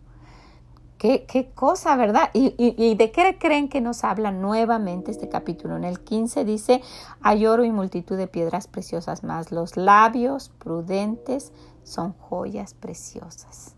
Qué, 0.99 1.51
cosa, 1.55 1.97
¿verdad? 1.97 2.31
¿Y, 2.33 2.95
de 2.95 3.13
qué 3.13 3.37
creen 3.39 3.69
que 3.69 3.83
nos 3.83 4.05
habla 4.05 4.33
nuevamente 4.33 5.11
este 5.11 5.29
capítulo? 5.29 5.77
En 5.77 5.85
el 5.85 6.01
15 6.01 6.47
dice, 6.47 6.81
hay 7.21 7.45
oro 7.45 7.63
y 7.63 7.71
multitud 7.71 8.17
de 8.17 8.27
piedras 8.27 8.69
preciosas 8.69 9.23
más. 9.23 9.53
Los 9.53 9.77
labios 9.77 10.49
prudentes 10.49 11.53
son 11.83 12.15
joyas 12.15 12.73
preciosas. 12.73 13.75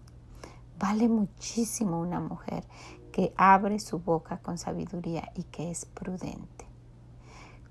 Vale 0.78 1.08
muchísimo 1.08 2.00
una 2.00 2.20
mujer 2.20 2.62
que 3.10 3.32
abre 3.36 3.80
su 3.80 3.98
boca 3.98 4.38
con 4.38 4.56
sabiduría 4.56 5.32
y 5.34 5.42
que 5.42 5.72
es 5.72 5.84
prudente. 5.84 6.55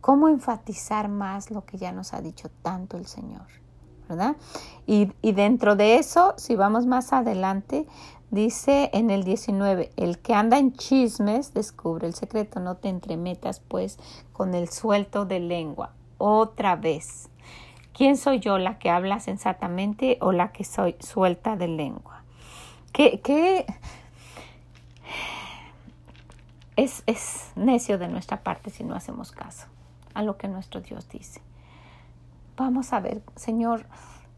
¿Cómo 0.05 0.29
enfatizar 0.29 1.09
más 1.09 1.49
lo 1.49 1.65
que 1.65 1.79
ya 1.79 1.91
nos 1.91 2.13
ha 2.13 2.21
dicho 2.21 2.51
tanto 2.61 2.95
el 2.95 3.07
Señor? 3.07 3.47
¿verdad? 4.07 4.35
Y, 4.85 5.07
dentro 5.31 5.75
de 5.75 5.95
eso, 5.95 6.35
si 6.37 6.55
vamos 6.55 6.85
más 6.85 7.11
adelante, 7.11 7.87
Dice 8.29 8.91
en 8.93 9.09
el 9.09 9.23
19, 9.23 9.91
el 9.97 10.19
que 10.19 10.35
anda 10.35 10.59
en 10.59 10.73
chismes 10.73 11.55
descubre 11.55 12.05
el 12.05 12.13
secreto, 12.13 12.59
no 12.59 12.75
te 12.75 12.89
entremetas 12.89 13.61
pues 13.61 13.97
con 14.31 14.53
el 14.53 14.69
suelto 14.69 15.25
de 15.25 15.39
lengua. 15.39 15.93
Otra 16.19 16.75
vez, 16.75 17.29
¿quién 17.93 18.17
soy 18.17 18.39
yo, 18.39 18.59
la 18.59 18.77
que 18.77 18.91
habla 18.91 19.19
sensatamente 19.19 20.19
o 20.21 20.31
la 20.31 20.51
que 20.51 20.65
soy 20.65 20.95
suelta 20.99 21.55
de 21.55 21.67
lengua? 21.67 22.23
¿Qué, 22.91 23.21
qué? 23.21 23.65
Es, 26.75 27.03
es 27.07 27.51
necio 27.55 27.97
de 27.97 28.07
nuestra 28.07 28.43
parte 28.43 28.69
si 28.69 28.83
no 28.83 28.95
hacemos 28.95 29.31
caso 29.31 29.67
a 30.15 30.23
lo 30.23 30.37
que 30.37 30.47
nuestro 30.47 30.81
Dios 30.81 31.07
dice? 31.09 31.41
Vamos 32.57 32.91
a 32.93 32.99
ver, 32.99 33.21
Señor, 33.35 33.85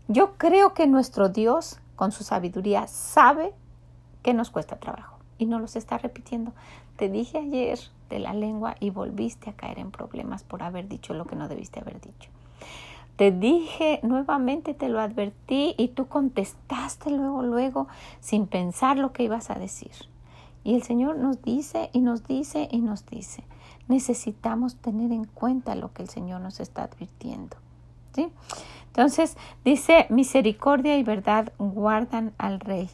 yo 0.09 0.37
creo 0.37 0.73
que 0.73 0.87
nuestro 0.87 1.29
Dios, 1.29 1.79
con 1.95 2.11
su 2.11 2.23
sabiduría, 2.23 2.87
sabe 2.87 3.53
que 4.23 4.33
nos 4.33 4.49
cuesta 4.49 4.75
trabajo 4.77 5.19
y 5.37 5.45
no 5.45 5.59
los 5.59 5.75
está 5.75 5.97
repitiendo. 5.97 6.51
Te 6.97 7.09
dije 7.09 7.37
ayer 7.37 7.79
de 8.09 8.19
la 8.19 8.33
lengua 8.33 8.75
y 8.79 8.89
volviste 8.89 9.49
a 9.49 9.53
caer 9.53 9.79
en 9.79 9.91
problemas 9.91 10.43
por 10.43 10.63
haber 10.63 10.87
dicho 10.87 11.13
lo 11.13 11.25
que 11.25 11.35
no 11.35 11.47
debiste 11.47 11.79
haber 11.79 12.01
dicho. 12.01 12.29
Te 13.17 13.31
dije 13.31 13.99
nuevamente, 14.03 14.73
te 14.73 14.89
lo 14.89 14.99
advertí 14.99 15.73
y 15.77 15.89
tú 15.89 16.07
contestaste 16.07 17.09
luego, 17.09 17.41
luego, 17.41 17.87
sin 18.19 18.45
pensar 18.45 18.97
lo 18.97 19.11
que 19.11 19.23
ibas 19.23 19.49
a 19.49 19.55
decir. 19.55 19.91
Y 20.63 20.75
el 20.75 20.83
Señor 20.83 21.17
nos 21.17 21.41
dice 21.41 21.89
y 21.93 22.01
nos 22.01 22.27
dice 22.27 22.67
y 22.71 22.79
nos 22.79 23.05
dice, 23.05 23.43
necesitamos 23.87 24.75
tener 24.75 25.11
en 25.11 25.25
cuenta 25.25 25.75
lo 25.75 25.93
que 25.93 26.03
el 26.03 26.09
Señor 26.09 26.41
nos 26.41 26.59
está 26.59 26.83
advirtiendo. 26.83 27.57
¿sí? 28.13 28.29
Entonces 28.87 29.37
dice, 29.63 30.07
misericordia 30.09 30.97
y 30.97 31.03
verdad 31.03 31.53
guardan 31.59 32.33
al 32.37 32.59
rey 32.59 32.89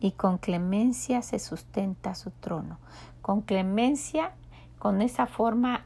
y 0.00 0.12
con 0.12 0.38
clemencia 0.38 1.22
se 1.22 1.38
sustenta 1.38 2.14
su 2.14 2.30
trono. 2.30 2.78
Con 3.22 3.40
clemencia, 3.40 4.32
con 4.78 5.02
esa 5.02 5.26
forma 5.26 5.84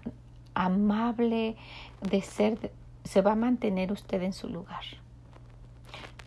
amable 0.54 1.56
de 2.02 2.20
ser, 2.20 2.72
se 3.04 3.22
va 3.22 3.32
a 3.32 3.36
mantener 3.36 3.92
usted 3.92 4.22
en 4.22 4.32
su 4.32 4.48
lugar. 4.48 4.82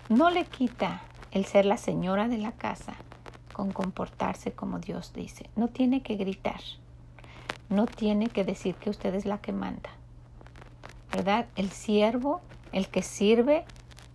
No 0.10 0.30
le 0.30 0.46
quita 0.46 1.02
el 1.32 1.46
ser 1.46 1.66
la 1.66 1.78
señora 1.78 2.28
de 2.28 2.38
la 2.38 2.52
casa 2.54 2.94
con 3.54 3.72
comportarse 3.72 4.54
como 4.54 4.80
Dios 4.80 5.14
dice. 5.14 5.50
No 5.56 5.68
tiene 5.68 6.02
que 6.02 6.16
gritar. 6.16 6.62
No 7.74 7.86
tiene 7.86 8.28
que 8.28 8.44
decir 8.44 8.76
que 8.76 8.90
usted 8.90 9.14
es 9.16 9.26
la 9.26 9.40
que 9.40 9.52
manda. 9.52 9.90
¿Verdad? 11.12 11.48
El 11.56 11.72
siervo, 11.72 12.42
el 12.72 12.88
que 12.88 13.02
sirve, 13.02 13.66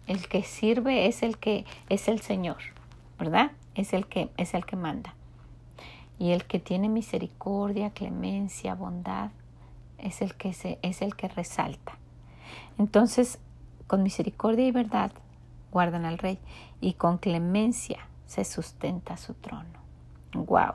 el 0.07 0.29
que 0.29 0.43
sirve 0.43 1.07
es 1.07 1.23
el 1.23 1.39
que 1.39 1.65
es 1.89 2.09
el 2.09 2.21
Señor. 2.21 2.59
¿verdad? 3.19 3.51
Es 3.75 3.93
el 3.93 4.07
que, 4.07 4.31
es 4.37 4.55
el 4.55 4.65
que 4.65 4.77
manda. 4.77 5.15
Y 6.19 6.31
el 6.31 6.45
que 6.45 6.59
tiene 6.59 6.89
misericordia, 6.89 7.91
clemencia, 7.91 8.75
bondad, 8.75 9.31
es 9.99 10.23
el 10.23 10.35
que, 10.35 10.53
se, 10.53 10.79
es 10.83 11.03
el 11.03 11.17
que 11.17 11.29
resalta. 11.29 11.99
Entonces, 12.79 13.39
con 13.87 14.03
misericordia 14.03 14.67
y 14.67 14.73
verdad 14.73 15.13
guardan 15.71 16.05
al 16.05 16.19
rey 16.19 16.39
y 16.81 16.95
con 16.95 17.19
clemencia 17.19 17.99
se 18.27 18.45
sustenta 18.45 19.17
su 19.17 19.35
trono. 19.35 19.79
Wow. 20.33 20.75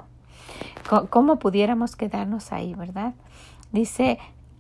¿Cómo 1.10 1.40
pudiéramos 1.40 1.96
quedarnos 1.96 2.52
ahí, 2.52 2.74
verdad? 2.74 3.14
Dice, 3.72 4.20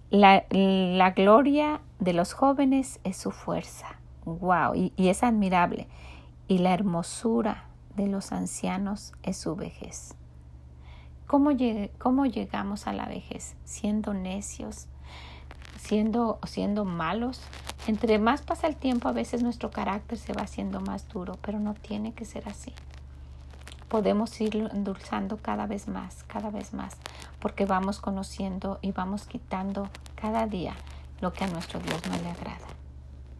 la, 0.09 0.45
la 0.49 1.11
gloria 1.11 1.81
de 1.99 2.13
los 2.13 2.33
jóvenes 2.33 2.99
es 3.03 3.17
su 3.17 3.31
fuerza. 3.31 3.97
Wow. 4.25 4.75
Y, 4.75 4.93
y 4.95 5.09
es 5.09 5.23
admirable. 5.23 5.87
Y 6.47 6.59
la 6.59 6.73
hermosura 6.73 7.65
de 7.95 8.07
los 8.07 8.31
ancianos 8.31 9.13
es 9.23 9.37
su 9.37 9.55
vejez. 9.55 10.15
¿Cómo, 11.27 11.51
¿Cómo, 11.97 12.25
llegamos 12.25 12.85
a 12.87 12.93
la 12.93 13.05
vejez? 13.05 13.55
Siendo 13.63 14.13
necios, 14.13 14.87
siendo, 15.79 16.39
siendo 16.45 16.85
malos. 16.85 17.41
Entre 17.87 18.19
más 18.19 18.41
pasa 18.41 18.67
el 18.67 18.75
tiempo, 18.75 19.07
a 19.07 19.13
veces 19.13 19.41
nuestro 19.41 19.71
carácter 19.71 20.17
se 20.17 20.33
va 20.33 20.43
haciendo 20.43 20.79
más 20.79 21.07
duro, 21.09 21.37
pero 21.41 21.59
no 21.59 21.73
tiene 21.73 22.13
que 22.13 22.25
ser 22.25 22.47
así. 22.47 22.73
Podemos 23.93 24.41
ir 24.41 24.55
endulzando 24.73 25.37
cada 25.37 25.67
vez 25.67 25.87
más, 25.87 26.23
cada 26.23 26.49
vez 26.49 26.73
más, 26.73 26.97
porque 27.39 27.67
vamos 27.67 27.99
conociendo 27.99 28.79
y 28.81 28.91
vamos 28.91 29.27
quitando 29.27 29.87
cada 30.15 30.47
día 30.47 30.73
lo 31.21 31.31
que 31.31 31.43
a 31.43 31.47
nuestro 31.47 31.79
Dios 31.79 32.01
no 32.09 32.17
le 32.17 32.31
agrada. 32.31 32.65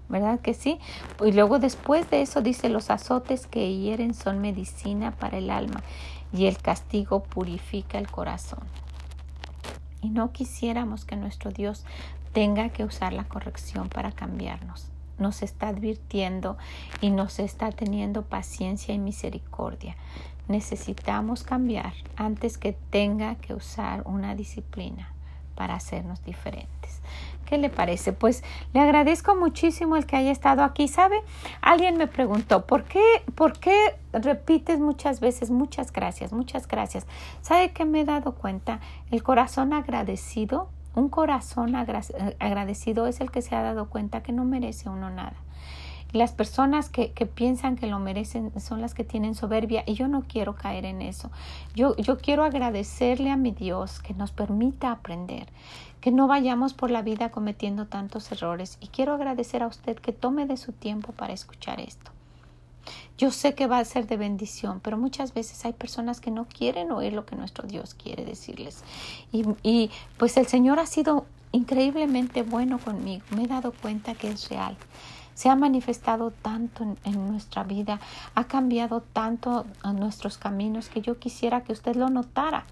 ¿verdad 0.10 0.42
que 0.42 0.54
sí? 0.54 0.78
Y 1.26 1.32
luego 1.32 1.58
después 1.58 2.08
de 2.12 2.22
eso 2.22 2.44
dice, 2.44 2.70
los 2.70 2.92
azotes 2.92 3.48
que 3.48 3.76
hieren 3.76 4.14
son 4.14 4.42
medicina 4.42 5.10
para 5.10 5.40
el 5.40 5.50
alma 5.50 5.82
y 6.32 6.46
el 6.46 6.60
castigo 6.60 7.24
purifica 7.24 7.98
el 7.98 8.12
corazón. 8.12 8.62
Y 10.02 10.10
no 10.10 10.32
quisiéramos 10.32 11.04
que 11.04 11.16
nuestro 11.16 11.50
Dios 11.50 11.84
tenga 12.32 12.70
que 12.70 12.84
usar 12.84 13.12
la 13.12 13.24
corrección 13.24 13.90
para 13.90 14.12
cambiarnos. 14.12 14.92
Nos 15.18 15.42
está 15.42 15.70
advirtiendo 15.70 16.58
y 17.02 17.10
nos 17.10 17.40
está 17.40 17.72
teniendo 17.72 18.22
paciencia 18.22 18.94
y 18.94 19.00
misericordia. 19.00 19.96
Necesitamos 20.48 21.44
cambiar 21.44 21.94
antes 22.16 22.58
que 22.58 22.74
tenga 22.90 23.36
que 23.36 23.54
usar 23.54 24.04
una 24.06 24.36
disciplina 24.36 25.14
para 25.56 25.76
hacernos 25.76 26.24
diferentes. 26.24 27.02
¿Qué 27.46 27.58
le 27.58 27.70
parece? 27.70 28.14
Pues 28.14 28.44
le 28.74 28.80
agradezco 28.80 29.36
muchísimo 29.36 29.96
el 29.96 30.06
que 30.06 30.16
haya 30.16 30.32
estado 30.32 30.64
aquí. 30.64 30.88
¿Sabe? 30.88 31.22
Alguien 31.62 31.98
me 31.98 32.08
preguntó, 32.08 32.66
¿por 32.66 32.84
qué, 32.84 33.04
por 33.36 33.60
qué 33.60 33.96
repites 34.12 34.80
muchas 34.80 35.20
veces 35.20 35.52
muchas 35.52 35.92
gracias, 35.92 36.34
muchas 36.34 36.68
gracias? 36.68 37.06
¿Sabe 37.42 37.72
que 37.72 37.86
me 37.86 38.02
he 38.02 38.06
dado 38.06 38.36
cuenta? 38.36 38.80
El 39.12 39.24
corazón 39.24 39.74
agradecido, 39.74 40.70
un 40.96 41.10
corazón 41.10 41.76
agradecido 41.76 43.08
es 43.08 43.22
el 43.22 43.32
que 43.32 43.42
se 43.42 43.56
ha 43.56 43.62
dado 43.62 43.90
cuenta 43.90 44.24
que 44.24 44.32
no 44.32 44.46
merece 44.46 44.90
uno 44.90 45.10
nada. 45.10 45.36
Las 46.14 46.32
personas 46.32 46.90
que, 46.90 47.12
que, 47.12 47.26
piensan 47.26 47.76
que 47.76 47.88
lo 47.88 47.98
merecen 47.98 48.52
son 48.60 48.82
las 48.82 48.94
que 48.94 49.04
tienen 49.04 49.34
soberbia 49.34 49.84
y 49.88 49.96
yo 49.96 50.08
no 50.08 50.22
quiero 50.22 50.56
caer 50.56 50.86
en 50.86 51.02
eso. 51.02 51.32
Yo, 51.76 51.96
yo 51.98 52.20
quiero 52.20 52.44
agradecerle 52.44 53.32
a 53.32 53.36
mi 53.36 53.52
Dios 53.52 54.00
que 54.00 54.14
nos 54.14 54.32
permita 54.32 54.92
aprender, 54.92 55.48
que 56.02 56.12
no 56.12 56.28
vayamos 56.28 56.76
por 56.76 56.92
la 56.92 57.02
vida 57.02 57.32
cometiendo 57.32 57.88
tantos 57.88 58.32
errores 58.32 58.78
y 58.80 58.88
quiero 58.88 59.14
agradecer 59.14 59.64
a 59.64 59.68
usted 59.68 59.98
que 59.98 60.14
tome 60.14 60.46
de 60.46 60.58
su 60.58 60.72
tiempo 60.72 61.14
para 61.14 61.34
escuchar 61.34 61.80
esto. 61.80 62.12
Yo 63.18 63.32
sé 63.32 63.56
que 63.56 63.66
va 63.66 63.80
a 63.80 63.86
ser 63.86 64.06
de 64.06 64.18
bendición, 64.18 64.82
pero 64.82 64.98
muchas 64.98 65.34
veces 65.34 65.66
hay 65.66 65.74
personas 65.74 66.20
que 66.22 66.30
no 66.30 66.46
quieren 66.46 66.92
oír 66.92 67.14
lo 67.14 67.26
que 67.26 67.36
nuestro 67.36 67.68
Dios 67.68 67.96
quiere 67.96 68.24
decirles. 68.24 68.84
Y, 69.32 69.46
y 69.64 69.90
pues 70.18 70.38
el 70.38 70.46
Señor 70.46 70.80
ha 70.80 70.86
sido 70.86 71.26
increíblemente 71.52 72.44
bueno 72.44 72.78
conmigo. 72.78 73.24
Me 73.36 73.46
he 73.46 73.48
dado 73.48 73.72
cuenta 73.72 74.14
que 74.14 74.30
es 74.30 74.50
real 74.50 74.78
se 75.34 75.50
ha 75.50 75.56
manifestado 75.56 76.32
tanto 76.32 76.84
en, 77.04 77.28
nuestra 77.28 77.64
vida, 77.64 78.00
ha 78.36 78.46
cambiado 78.46 79.02
tanto 79.02 79.66
a 79.82 79.94
nuestros 79.94 80.38
caminos 80.38 80.90
que 80.90 81.02
yo 81.02 81.20
quisiera 81.20 81.64
que 81.64 81.74
usted 81.74 81.96
lo 81.96 82.10
notara. 82.10 82.66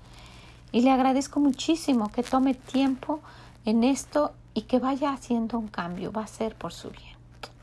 Y 0.71 0.81
le 0.81 0.91
agradezco 0.91 1.39
muchísimo 1.39 2.09
que 2.11 2.23
tome 2.23 2.53
tiempo 2.53 3.19
en 3.65 3.83
esto 3.83 4.33
y 4.53 4.63
que 4.63 4.79
vaya 4.79 5.11
haciendo 5.11 5.57
un 5.57 5.67
cambio, 5.67 6.11
va 6.11 6.23
a 6.23 6.27
ser 6.27 6.55
por 6.55 6.73
su 6.73 6.89
bien. 6.89 7.15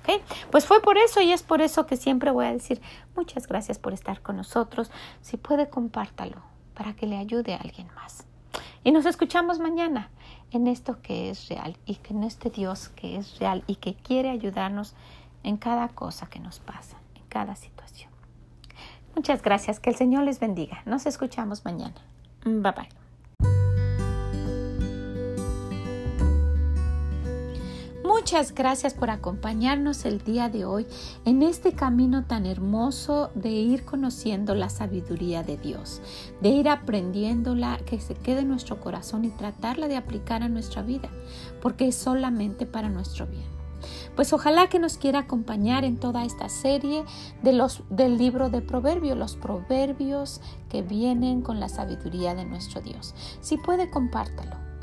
¿Okay? 0.03 0.21
Pues 0.51 0.67
fue 0.67 0.81
por 0.81 0.99
eso 0.99 1.21
y 1.21 1.33
es 1.33 1.43
por 1.43 1.61
eso 1.61 1.87
que 1.87 1.97
siempre 1.97 2.31
voy 2.31 2.47
a 2.47 2.53
decir 2.53 2.81
muchas 3.15 3.47
gracias 3.47 3.79
por 3.79 3.93
estar 3.93 4.21
con 4.21 4.37
nosotros. 4.37 4.91
Si 5.23 5.37
puede, 5.37 5.69
compártalo 5.69 6.43
para 6.75 6.95
que 6.95 7.07
le 7.07 7.17
ayude 7.17 7.55
a 7.55 7.59
alguien 7.59 7.89
más. 7.95 8.25
Y 8.85 8.93
nos 8.93 9.07
escuchamos 9.07 9.59
mañana 9.59 10.11
en 10.51 10.67
esto 10.67 11.01
que 11.03 11.31
es 11.31 11.49
real 11.49 11.77
y 11.87 11.97
que 11.97 12.15
en 12.15 12.25
este 12.25 12.51
Dios 12.51 12.89
que 12.91 13.17
es 13.17 13.39
real 13.39 13.65
y 13.67 13.77
que 13.77 13.95
quiere 13.95 14.31
ayudarnos 14.31 14.95
en 15.43 15.57
cada 15.57 15.89
cosa 15.89 16.27
que 16.27 16.41
nos 16.41 16.59
pasa, 16.61 16.97
en 17.15 17.23
cada 17.29 17.55
situación. 17.57 18.11
Muchas 19.15 19.43
gracias, 19.43 19.81
que 19.81 19.91
el 19.91 19.97
Señor 19.97 20.25
les 20.25 20.41
bendiga. 20.41 20.83
Nos 20.87 21.07
escuchamos 21.07 21.65
mañana. 21.65 21.97
Bye 22.45 22.73
bye. 22.73 22.98
Muchas 28.31 28.55
gracias 28.55 28.93
por 28.93 29.09
acompañarnos 29.09 30.05
el 30.05 30.23
día 30.23 30.51
de 30.51 30.67
hoy 30.67 30.87
en 31.25 31.43
este 31.43 31.73
camino 31.73 32.27
tan 32.27 32.45
hermoso 32.45 33.31
de 33.35 33.49
ir 33.49 33.87
conociendo 33.87 34.55
la 34.55 34.69
sabiduría 34.69 35.43
de 35.43 35.57
Dios, 35.57 36.03
de 36.43 36.51
ir 36.51 36.69
aprendiéndola, 36.69 37.79
que 37.87 37.99
se 37.99 38.13
quede 38.13 38.41
en 38.41 38.49
nuestro 38.49 38.81
corazón 38.81 39.25
y 39.25 39.31
tratarla 39.31 39.89
de 39.89 39.97
aplicar 39.97 40.43
a 40.43 40.51
nuestra 40.51 40.83
vida, 40.83 41.09
porque 41.63 41.89
es 41.89 41.95
solamente 41.95 42.67
para 42.67 42.91
nuestro 42.91 43.27
bien. 43.27 43.47
Pues 44.15 44.35
ojalá 44.35 44.69
que 44.69 44.79
nos 44.79 44.99
quiera 44.99 45.21
acompañar 45.21 45.87
en 45.87 45.97
toda 45.97 46.27
esta 46.27 46.51
serie 46.51 47.05
de 47.43 47.55
los, 47.55 47.83
del 47.89 48.19
libro 48.19 48.51
de 48.51 48.61
Proverbios, 48.61 49.17
los 49.17 49.37
proverbios 49.37 50.43
que 50.69 50.83
vienen 50.83 51.41
con 51.41 51.61
la 51.61 51.71
sabiduría 51.71 52.35
de 52.35 52.45
nuestro 52.45 52.83
Dios. 52.83 53.15
Si 53.41 53.57
puede, 53.57 53.89
compártalo 53.89 54.68